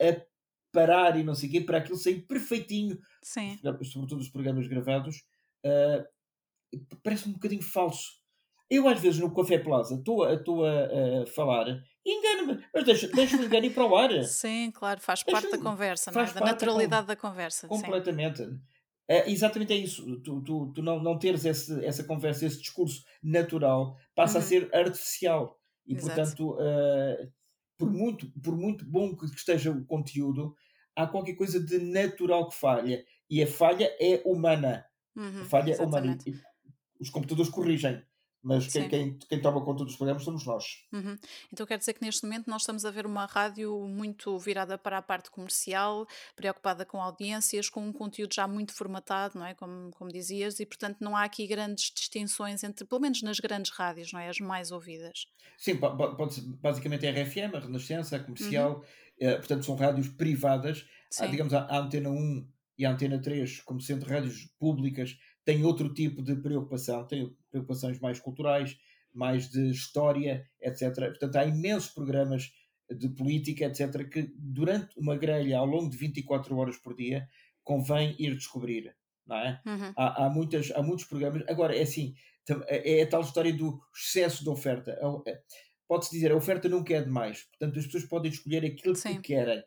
[0.72, 3.58] parar e não sei o quê, para aquilo sair perfeitinho, Sim.
[3.84, 5.16] sobretudo os programas gravados,
[5.66, 6.06] uh,
[7.02, 8.18] parece um bocadinho falso.
[8.70, 11.66] Eu, às vezes, no Café Plaza, estou a, a, a falar
[12.04, 14.22] e engano-me, mas deixa-me deixa o engano ir para o ar.
[14.24, 16.24] Sim, claro, faz parte da conversa, não é?
[16.24, 17.66] faz Da parte da con- naturalidade da conversa.
[17.66, 17.86] Sim.
[19.09, 20.20] É, exatamente é isso.
[20.20, 24.46] Tu, tu, tu não, não teres esse, essa conversa, esse discurso natural, passa a Uhum.
[24.46, 25.59] ser artificial.
[25.86, 26.36] E, Exato.
[26.36, 27.32] portanto, uh,
[27.78, 30.54] por, muito, por muito bom que esteja o conteúdo,
[30.94, 33.04] há qualquer coisa de natural que falha.
[33.30, 34.84] E a falha é humana.
[35.16, 36.12] Uhum, A falha é humana.
[36.12, 36.30] exatamente.
[36.30, 36.32] E,
[37.00, 38.02] e os computadores corrigem.
[38.43, 40.64] Mas quem, quem, quem toma conta dos programas somos nós.
[40.93, 41.16] Uhum.
[41.53, 44.99] Então quer dizer que neste momento nós estamos a ver uma rádio muito virada para
[44.99, 49.55] a parte comercial, preocupada com audiências, com um conteúdo já muito formatado, não é?
[49.55, 53.72] Como, como dizias, e portanto não há aqui grandes distinções entre, pelo menos nas grandes
[53.72, 54.28] rádios, não é?
[54.28, 55.26] As mais ouvidas.
[55.59, 58.24] Sim, po- po- pode basicamente a RFM, a Renascença, a Uhum.
[58.26, 58.84] comercial,
[59.20, 60.86] eh, portanto são rádios privadas.
[61.18, 62.47] Há, digamos, a, a Antena 1
[62.78, 65.16] e a Antena 3, como sendo rádios públicas,
[65.49, 68.76] têm outro tipo de preocupação, têm preocupações mais culturais,
[69.14, 70.94] mais de história, etc.
[70.94, 72.53] Portanto, há imensos programas
[72.90, 77.26] de política, etc., que durante uma grelha, ao longo de 24 horas por dia,
[77.64, 78.94] convém ir descobrir,
[79.26, 79.59] não é?
[79.66, 79.92] Uhum.
[79.96, 81.42] Há, há, muitas, há muitos programas.
[81.49, 84.92] Agora, é assim, tam- é a tal história do excesso de oferta.
[85.01, 85.38] A-
[85.88, 87.44] Pode-se dizer, a oferta nunca é demais.
[87.44, 89.14] Portanto, as pessoas podem escolher aquilo Sim.
[89.16, 89.62] que querem.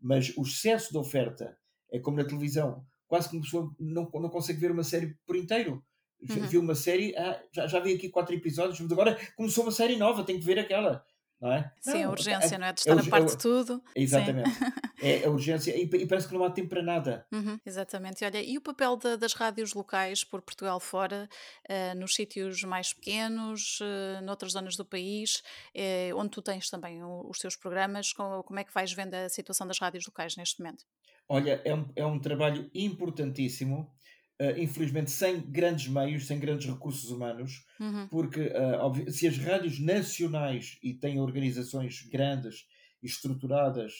[0.00, 1.58] Mas o excesso de oferta
[1.92, 2.86] é como na televisão.
[3.14, 5.84] Quase que uma pessoa não, não consegue ver uma série por inteiro.
[6.20, 6.46] Já Uhum.
[6.48, 9.94] Viu uma série, ah, já, já vi aqui quatro episódios, mas agora começou uma série
[9.96, 11.04] nova, tenho que ver aquela.
[11.40, 11.72] Não é?
[11.80, 12.72] Sim, a Não, urgência, é- não é?
[12.72, 13.82] De é estar a urg- é de tudo.
[13.94, 14.50] Exatamente.
[15.02, 15.76] É a urgência.
[15.76, 17.26] E, e parece que não há tempo para nada.
[17.30, 18.22] Uhum, exatamente.
[18.22, 21.28] E olha, e o papel da- das rádios locais por Portugal fora,
[21.68, 25.42] eh, nos sítios mais pequenos, eh, noutras zonas do país,
[25.74, 29.12] eh, onde tu tens também o- os teus programas, co- como, é que vais vendo
[29.14, 30.84] a situação das rádios locais neste momento?
[31.28, 33.90] Olha, é um, é um trabalho importantíssimo,
[34.38, 39.80] eh, infelizmente sem grandes meios, sem grandes recursos humanos, Uhum, porque obvi- se as rádios
[39.80, 42.66] nacionais e têm organizações grandes
[43.02, 43.92] e estruturadas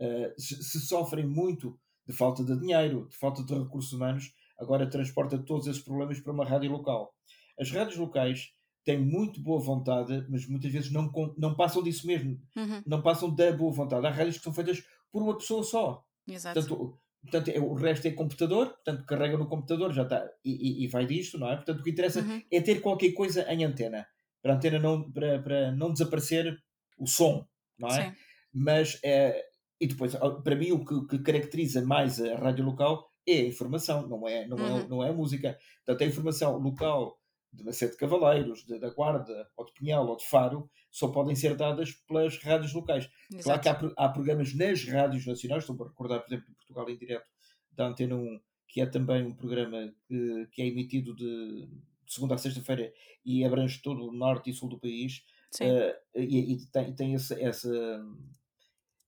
[0.00, 4.88] eh, se, se sofrem muito de falta de dinheiro, de falta de recursos humanos, agora
[4.88, 7.14] transporta todos esses problemas para uma rádio local.
[7.58, 8.52] As rádios locais
[8.84, 13.34] têm muito boa vontade, mas muitas vezes não, não passam disso mesmo, uhum, não passam
[13.34, 14.06] da boa vontade.
[14.06, 16.04] Há rádios que são feitas por uma pessoa só.
[16.28, 16.60] Exato.
[16.60, 20.84] Portanto, portanto é- o resto é computador, portanto, carrega no computador, já está, e, e-
[20.84, 21.56] e vai disto, não é?
[21.56, 24.06] Portanto, o que interessa Uhum, é ter qualquer coisa em antena,
[24.42, 26.56] para a antena não, para, para não desaparecer
[26.98, 27.46] o som,
[27.78, 28.10] não é?
[28.10, 28.16] sim,
[28.52, 29.44] Mas, é,
[29.80, 30.14] e depois,
[30.44, 34.46] para mim, o que, que caracteriza mais a rádio local é a informação, não é,
[34.46, 34.88] não é, Uhum.
[34.88, 35.58] não é a música.
[35.84, 37.17] Portanto, a informação local
[37.52, 41.34] de Macedo de Cavaleiros, de- da Guarda, ou de Pinhal, ou de Faro, só podem
[41.34, 43.08] ser dadas pelas rádios locais.
[43.42, 43.94] Claro que há, exato.
[43.96, 47.26] há programas nas rádios nacionais, estou a recordar, por exemplo, em Portugal em direto,
[47.72, 51.68] da Antena 1, que é também um programa que, que é emitido de,
[52.06, 52.92] segunda a sexta-feira
[53.24, 55.22] e abrange todo o norte e sul do país,
[55.66, 58.02] eh, e, e tem, tem essa, essa,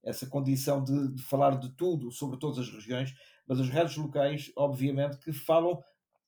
[0.03, 3.15] essa condição de, de falar de tudo, sobre todas as regiões,
[3.47, 5.83] mas as rádios locais, obviamente, que falam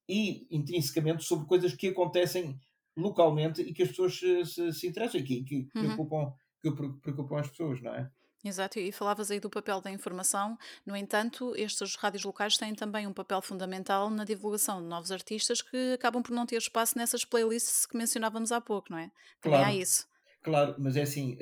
[0.08, 2.58] e intrinsecamente sobre coisas que acontecem
[2.96, 5.94] localmente e que as pessoas se, se, se interessam e que, que uhum.
[5.94, 8.10] preocupam, que pre- preocupam as pessoas, não é?
[8.44, 10.58] Exato, e falavas aí do papel da informação.
[10.84, 15.62] No entanto, estas rádios locais têm também um papel fundamental na divulgação de novos artistas
[15.62, 19.12] que acabam por não ter espaço nessas playlists que mencionávamos há pouco, não é?
[19.40, 20.08] Também há Claro, isso.
[20.42, 21.38] claro, mas é assim,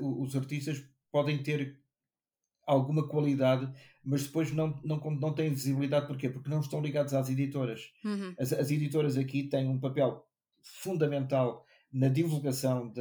[0.00, 1.78] o- os artistas podem ter
[2.68, 3.68] alguma qualidade,
[4.04, 6.28] mas depois não, não, não têm visibilidade, porquê?
[6.28, 7.90] Porque não estão ligados às editoras.
[8.04, 10.22] Uhum, As, as editoras aqui têm um papel
[10.62, 13.00] fundamental na divulgação, de,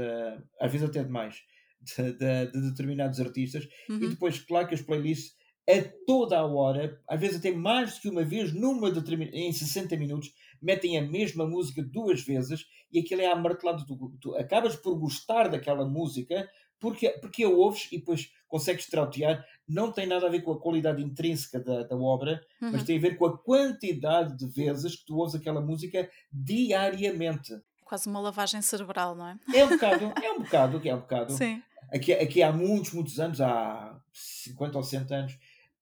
[0.59, 1.41] às vezes até demais,
[1.82, 5.36] de, de, de determinados artistas, e uhum, depois, claro que as playlists,
[5.70, 9.30] a toda a hora, às vezes até mais do que uma vez, numa determin...
[9.34, 13.86] em 60 minutos, metem a mesma música duas vezes e aquilo é amartelado.
[13.86, 16.47] Tu, tu acabas por gostar daquela música
[16.80, 19.45] porque, porque a ouves e depois consegues trautear.
[19.67, 22.86] Não tem nada a ver com a qualidade intrínseca da, da obra, mas uhum.
[22.86, 27.53] tem a ver com a quantidade de vezes que tu ouves aquela música diariamente.
[27.84, 29.38] Quase uma lavagem cerebral, não é?
[29.53, 31.34] É um bocado, é um bocado, é um bocado.
[31.34, 31.61] Sim.
[31.91, 35.39] Aqui, aqui há muitos, muitos anos, há 50 ou 60 anos,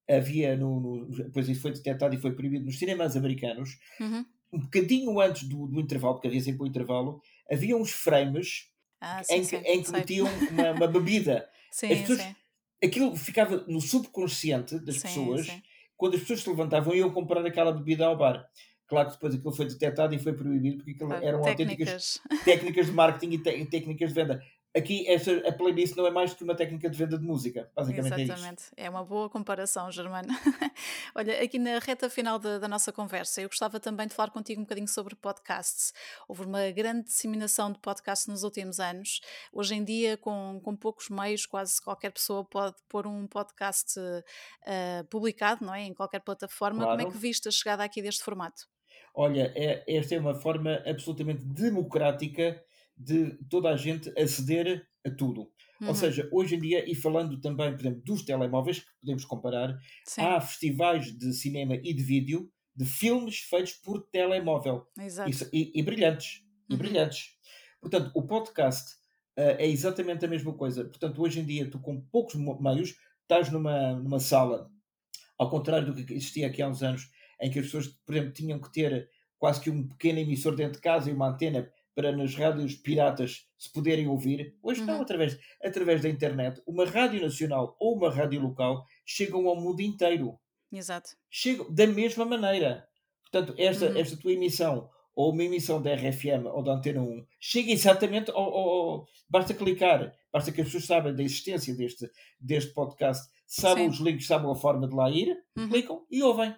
[0.08, 4.24] havia no, no depois isso foi detectado e foi proibido nos cinemas americanos, Uhum.
[4.54, 7.22] um bocadinho antes do, do intervalo, porque havia sempre um intervalo,
[7.52, 8.70] havia uns frames
[9.02, 9.58] Ah, sim, em que, sim.
[9.66, 11.48] em que metiam uma, uma bebida.
[11.70, 12.36] As Sim, pessoas, sim.
[12.84, 15.48] aquilo ficava no subconsciente das pessoas
[15.98, 18.46] quando as pessoas se levantavam, iam comprar aquela bebida ao bar.
[18.88, 22.44] Claro que depois aquilo foi detectado e foi proibido, porque aquilo eram autênticas técnicas.
[22.46, 24.42] técnicas de marketing e te- técnicas de venda.
[24.76, 27.72] Aqui, esta, a playlist não é mais do que uma técnica de venda de música.
[27.74, 28.34] Basicamente é isto.
[28.34, 30.28] Exatamente, é uma boa comparação, Germano.
[31.16, 34.60] Olha, aqui na reta final da, da nossa conversa, eu gostava também de falar contigo
[34.60, 35.94] um bocadinho sobre podcasts.
[36.28, 39.22] Houve uma grande disseminação de podcasts nos últimos anos.
[39.54, 43.98] Hoje em dia, com, com poucos meios, quase qualquer pessoa pode pôr um podcast
[44.66, 45.84] eh, publicado, não é?
[45.84, 46.82] Em qualquer plataforma.
[46.82, 47.20] Como é que Claro.
[47.20, 48.64] viste a chegada aqui deste formato?
[49.14, 52.62] Olha, é- esta é uma forma absolutamente democrática
[52.98, 55.52] de toda a gente aceder a tudo.
[55.86, 59.26] Ou Uhum, seja, hoje em dia, e falando também, por exemplo, dos telemóveis, que podemos
[59.26, 64.86] comparar, Sim, há festivais de cinema e de vídeo de filmes feitos por telemóvel.
[64.98, 65.30] exato.
[65.30, 66.44] Isso- e, e brilhantes.
[66.70, 67.36] E Uhum, brilhantes.
[67.80, 68.96] Portanto, o podcast
[69.38, 70.86] ah, é exatamente a mesma coisa.
[70.86, 74.70] Portanto, hoje em dia, tu com poucos meios, estás numa, numa sala
[75.38, 77.10] ao contrário do que existia aqui há uns anos,
[77.42, 80.74] em que as pessoas, por exemplo, tinham que ter quase que um pequeno emissor dentro
[80.76, 84.54] de casa e uma antena para nas rádios piratas se poderem ouvir.
[84.62, 86.62] Hoje não, uhum, através, através da internet.
[86.68, 90.38] Uma rádio nacional ou uma rádio local chegam ao mundo inteiro.
[90.72, 91.12] exato.
[91.30, 92.86] Chegam da mesma maneira.
[93.32, 97.26] Portanto, esta, Uhum, esta tua emissão, ou uma emissão da RFM ou da Antena 1,
[97.40, 102.10] chega exatamente ao, ao- ao- Basta clicar, basta que as pessoas saibam da existência deste,
[102.40, 106.54] deste podcast, Sim, os links, saibam a forma de lá ir, uhum, clicam e ouvem.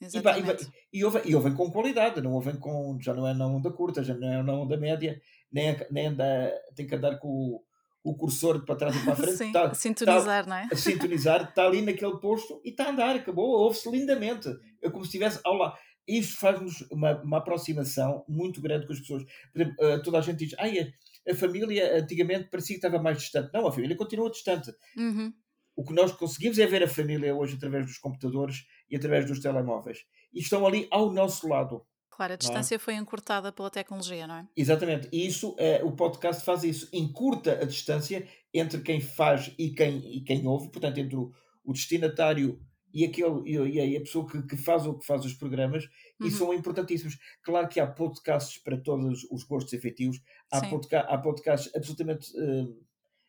[0.00, 0.70] E, vai- e exatamente.
[0.92, 2.98] e ouvem, e ouvem com qualidade, não ouvem com.
[3.00, 5.20] Já não é na onda curta, já não é na onda média,
[5.50, 7.64] nem, é- nem anda, tem que andar com o,
[8.10, 10.68] o cursor para trás e para a frente, Sim, a está sintonizar, não é?
[10.70, 14.48] a sintonizar, está ali naquele posto e está a andar, acabou, ouve-se lindamente.
[14.82, 15.76] É como se estivesse ao lado.
[16.06, 19.24] Isto faz-nos uma, uma aproximação muito grande com as pessoas.
[19.52, 23.02] Por exemplo, eh, toda a gente diz, ai, a, a família antigamente parecia que estava
[23.02, 23.50] mais distante.
[23.52, 24.70] Não, a família continua distante.
[24.96, 25.32] Uhum,
[25.74, 29.40] O que nós conseguimos é ver a família hoje através dos computadores e através dos
[29.40, 30.04] telemóveis.
[30.32, 32.40] E estão ali ao nosso lado, Claro, a é?
[32.42, 34.48] distância foi encurtada pela tecnologia, não é?
[34.56, 35.08] Exatamente.
[35.12, 39.98] E isso, eh, o podcast faz isso, encurta a distância entre quem faz e quem,
[40.16, 41.30] e quem ouve, portanto, entre o,
[41.62, 42.58] o destinatário
[42.92, 45.84] e, aquele, e, a e a pessoa que, que faz o que faz os programas,
[46.22, 47.18] e Uhum, são importantíssimos.
[47.42, 52.66] Claro que há podcasts para todos os gostos efetivos, há, podca há podcasts absolutamente, eh,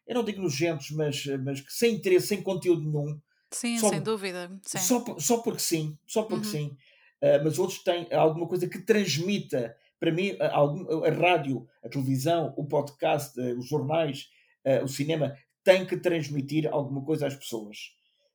[0.07, 3.19] eu não digo nojentos, mas, mas sem interesse, sem conteúdo nenhum,
[3.51, 4.77] sim, sem só, dúvida, sim.
[4.77, 6.77] só, por- só porque sim, só porque Uhum, sim.
[7.21, 9.75] Ah, mas outros têm alguma coisa que transmita.
[9.99, 14.29] Para mim, a, algum- a rádio, a televisão, o podcast, ah, os jornais,
[14.65, 17.77] ah, o cinema, tem que transmitir alguma coisa às pessoas.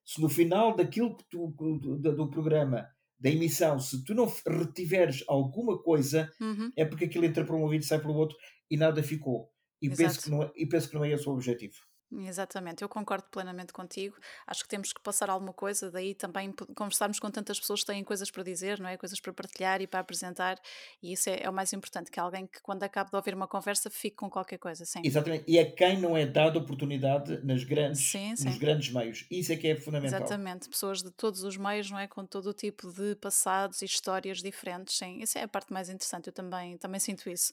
[0.04, 2.88] Se no final daquilo que tu, do, do- programa,
[3.18, 7.62] da emissão, se tu não retiveres alguma coisa, uhum, é porque aquilo entra para um
[7.62, 8.36] ouvido e sai para o outro
[8.68, 9.48] e nada ficou.
[9.80, 11.76] E penso que não é, e penso que não é esse o objetivo.
[12.20, 14.16] Exatamente, eu concordo plenamente contigo.
[14.46, 18.04] Acho que temos que passar alguma coisa, daí também conversarmos com tantas pessoas que têm
[18.04, 18.96] coisas para dizer, não é?
[18.96, 20.58] Coisas para partilhar e para apresentar,
[21.02, 23.48] e isso é, é o mais importante, que alguém que quando acabe de ouvir uma
[23.48, 25.00] conversa fique com qualquer coisa, sim.
[25.04, 25.44] Exatamente.
[25.46, 28.58] E a quem não é dada oportunidade nas grandes, Sim, nos sim.
[28.58, 29.26] grandes meios.
[29.30, 30.18] Isso é que é fundamental.
[30.18, 32.06] Exatamente, pessoas de todos os meios, não é?
[32.06, 35.20] Com todo o tipo de passados e histórias diferentes, sim.
[35.22, 37.52] Isso é a parte mais interessante, eu também, também sinto isso.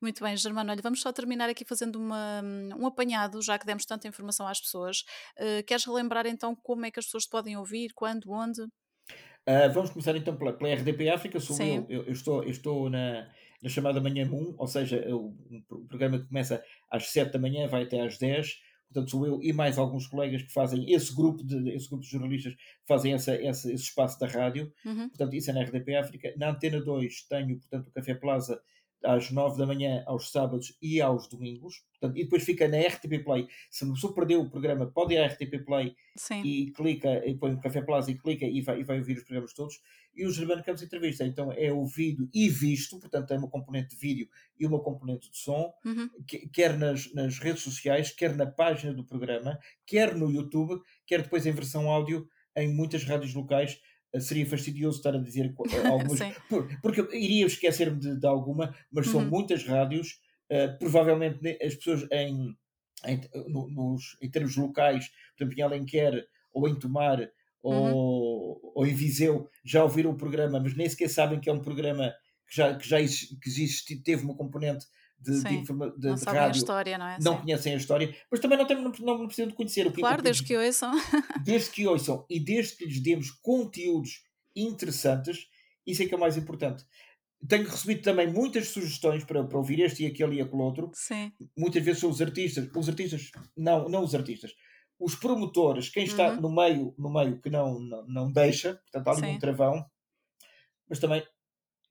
[0.00, 2.42] Muito bem, Germano, olha, vamos só terminar aqui fazendo uma,
[2.76, 5.04] um apanhado, já que demos tanta informação às pessoas.
[5.36, 8.62] Eh, queres relembrar então como é que as pessoas te podem ouvir, quando, onde?
[9.46, 11.40] Ah, vamos começar então pela, pela RDP África.
[11.40, 13.28] Sou eu, eu, eu estou, eu estou na,
[13.62, 15.34] na chamada Manhã Moon, ou seja, o
[15.66, 18.60] pro- programa que começa às 7 da manhã, vai até às 10.
[18.92, 22.10] Portanto, sou eu e mais alguns colegas que fazem esse grupo de, esse grupo de
[22.10, 22.54] jornalistas
[22.86, 24.72] fazem essa, esse, esse espaço da rádio.
[24.84, 26.34] uhum, Portanto, isso é na RDP África.
[26.36, 28.60] Na Antena 2 tenho, portanto, o Café Plaza
[29.04, 31.82] às 9 da manhã, aos sábados e aos domingos.
[31.98, 33.46] Portanto, e depois fica na RTP Play.
[33.70, 37.34] Se uma pessoa perdeu o programa, pode ir à RTP Play sim, e clica, e
[37.34, 39.80] põe o Café Plaza e clica e vai, e vai ouvir os programas todos.
[40.14, 43.96] E o Germano Campos Entrevista, então é ouvido e visto, portanto tem uma componente de
[43.96, 44.28] vídeo
[44.58, 48.92] e uma componente de som, uhum, que- quer nas, nas redes sociais, quer na página
[48.92, 52.26] do programa, quer no YouTube, quer depois em versão áudio
[52.56, 53.80] em muitas rádios locais.
[54.12, 56.24] Eh, Seria fastidioso estar a dizer eh, algumas,
[56.82, 62.06] porque iria esquecer-me de, de alguma, mas são uhum, muitas rádios, eh, provavelmente as pessoas
[62.10, 62.56] em,
[63.06, 67.30] em, no- nos, em termos locais, por exemplo, em Alenquer ou em Tomar
[67.68, 71.52] uhum, ou, ou em Viseu, já ouviram o programa, mas nem sequer sabem que é
[71.52, 72.12] um programa
[72.48, 74.86] que já, que já exi- que existe, teve uma componente
[75.20, 77.18] de, de, informa- de- Não de sabem a rádio, história, não é?
[77.20, 77.40] não Sim.
[77.42, 80.16] conhecem a história, mas também não, tem, não, não precisam de conhecer o que, Claro,
[80.18, 80.92] que desde que ouçam.
[81.44, 84.22] desde que ouçam e desde que lhes demos conteúdos
[84.56, 85.46] interessantes,
[85.86, 86.84] isso é que é o mais importante.
[87.48, 90.90] Tenho recebido também muitas sugestões para, para ouvir este e aquele e aquele outro.
[90.94, 94.52] Sim, Muitas vezes são os artistas, os artistas, não, não os artistas,
[94.98, 96.40] os promotores, quem está Uhum.
[96.42, 99.38] no meio, no meio que não, não, não deixa, portanto há ali um Sim.
[99.38, 99.84] travão,
[100.88, 101.22] mas também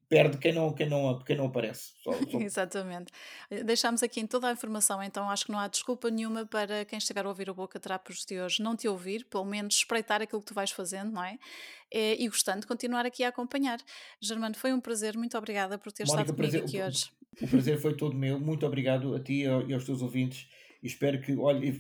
[0.10, 1.91] perde quem não, quem não, quem não aparece.
[2.03, 3.12] Só- só- Exatamente.
[3.49, 6.97] Eh, Deixámos aqui toda a informação, então acho que não há desculpa nenhuma para quem
[6.97, 10.41] estiver a ouvir o Boca Trapos de hoje não te ouvir, pelo menos espreitar aquilo
[10.41, 11.38] que tu vais fazendo, não é?
[11.91, 13.80] Eh, E gostando, continuar aqui a acompanhar.
[14.20, 17.12] Germano, foi um prazer, muito obrigada por ter Mónica, estado comigo prazer- aqui o- hoje.
[17.41, 18.39] O prazer foi todo meu.
[18.39, 20.47] Muito obrigado a ti e ao- e aos teus ouvintes.
[20.82, 21.80] E espero que, olha, e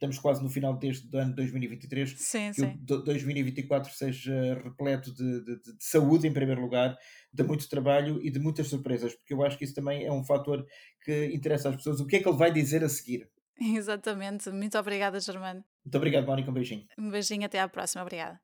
[0.00, 2.74] estamos quase no final deste ano 2023, Sim, que sim.
[2.80, 6.96] do- 2024 seja repleto de, de- de- de saúde, em primeiro lugar,
[7.32, 10.24] de muito trabalho e de muitas surpresas, porque eu acho que isso também é um
[10.24, 10.66] fator
[11.04, 12.00] que interessa às pessoas.
[12.00, 13.28] O que é que ele vai dizer a seguir?
[13.60, 14.48] Exatamente.
[14.50, 15.62] Muito obrigada, Germano.
[15.84, 16.50] Muito obrigado, Mónica.
[16.50, 16.86] Um beijinho.
[16.98, 18.02] Um beijinho, até à próxima.
[18.02, 18.40] Obrigada.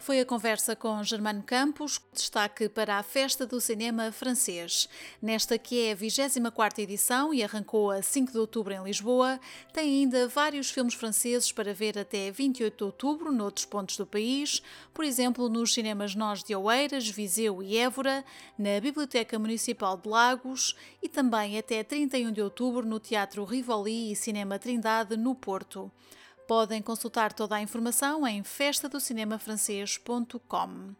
[0.00, 4.88] Foi a conversa com Germano Campos, destaque para a Festa do Cinema Francês.
[5.20, 9.38] Nesta que é a 24ª edição e arrancou a 5 de outubro em Lisboa,
[9.74, 14.62] tem ainda vários filmes franceses para ver até 28 de outubro noutros pontos do país,
[14.94, 18.24] por exemplo nos cinemas Nós de Oeiras, Viseu e Évora,
[18.58, 24.16] na Biblioteca Municipal de Lagos e também até 31 de outubro no Teatro Rivoli e
[24.16, 25.92] Cinema Trindade, no Porto.
[26.50, 30.94] Podem consultar toda a informação em festadocinemafrancês.com.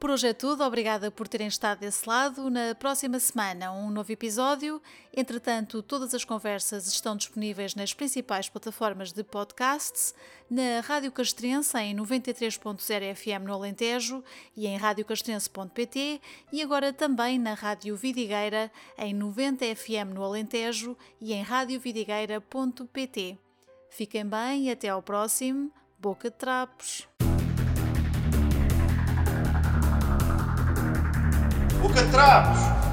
[0.00, 2.50] Por hoje é tudo, obrigada por terem estado desse lado.
[2.50, 4.82] Na próxima semana, um novo episódio.
[5.16, 10.16] Entretanto, todas as conversas estão disponíveis nas principais plataformas de podcasts,
[10.50, 14.24] na Rádio Castrense em 93.0 FM no Alentejo
[14.56, 16.20] e em radiocastrense.pt
[16.52, 18.68] e agora também na Rádio Vidigueira
[18.98, 23.38] em 90 FM no Alentejo e em radiovidigueira.pt.
[23.90, 27.08] Fiquem bem e até ao próximo Boca de Trapos.
[31.80, 32.87] Boca de Trapos!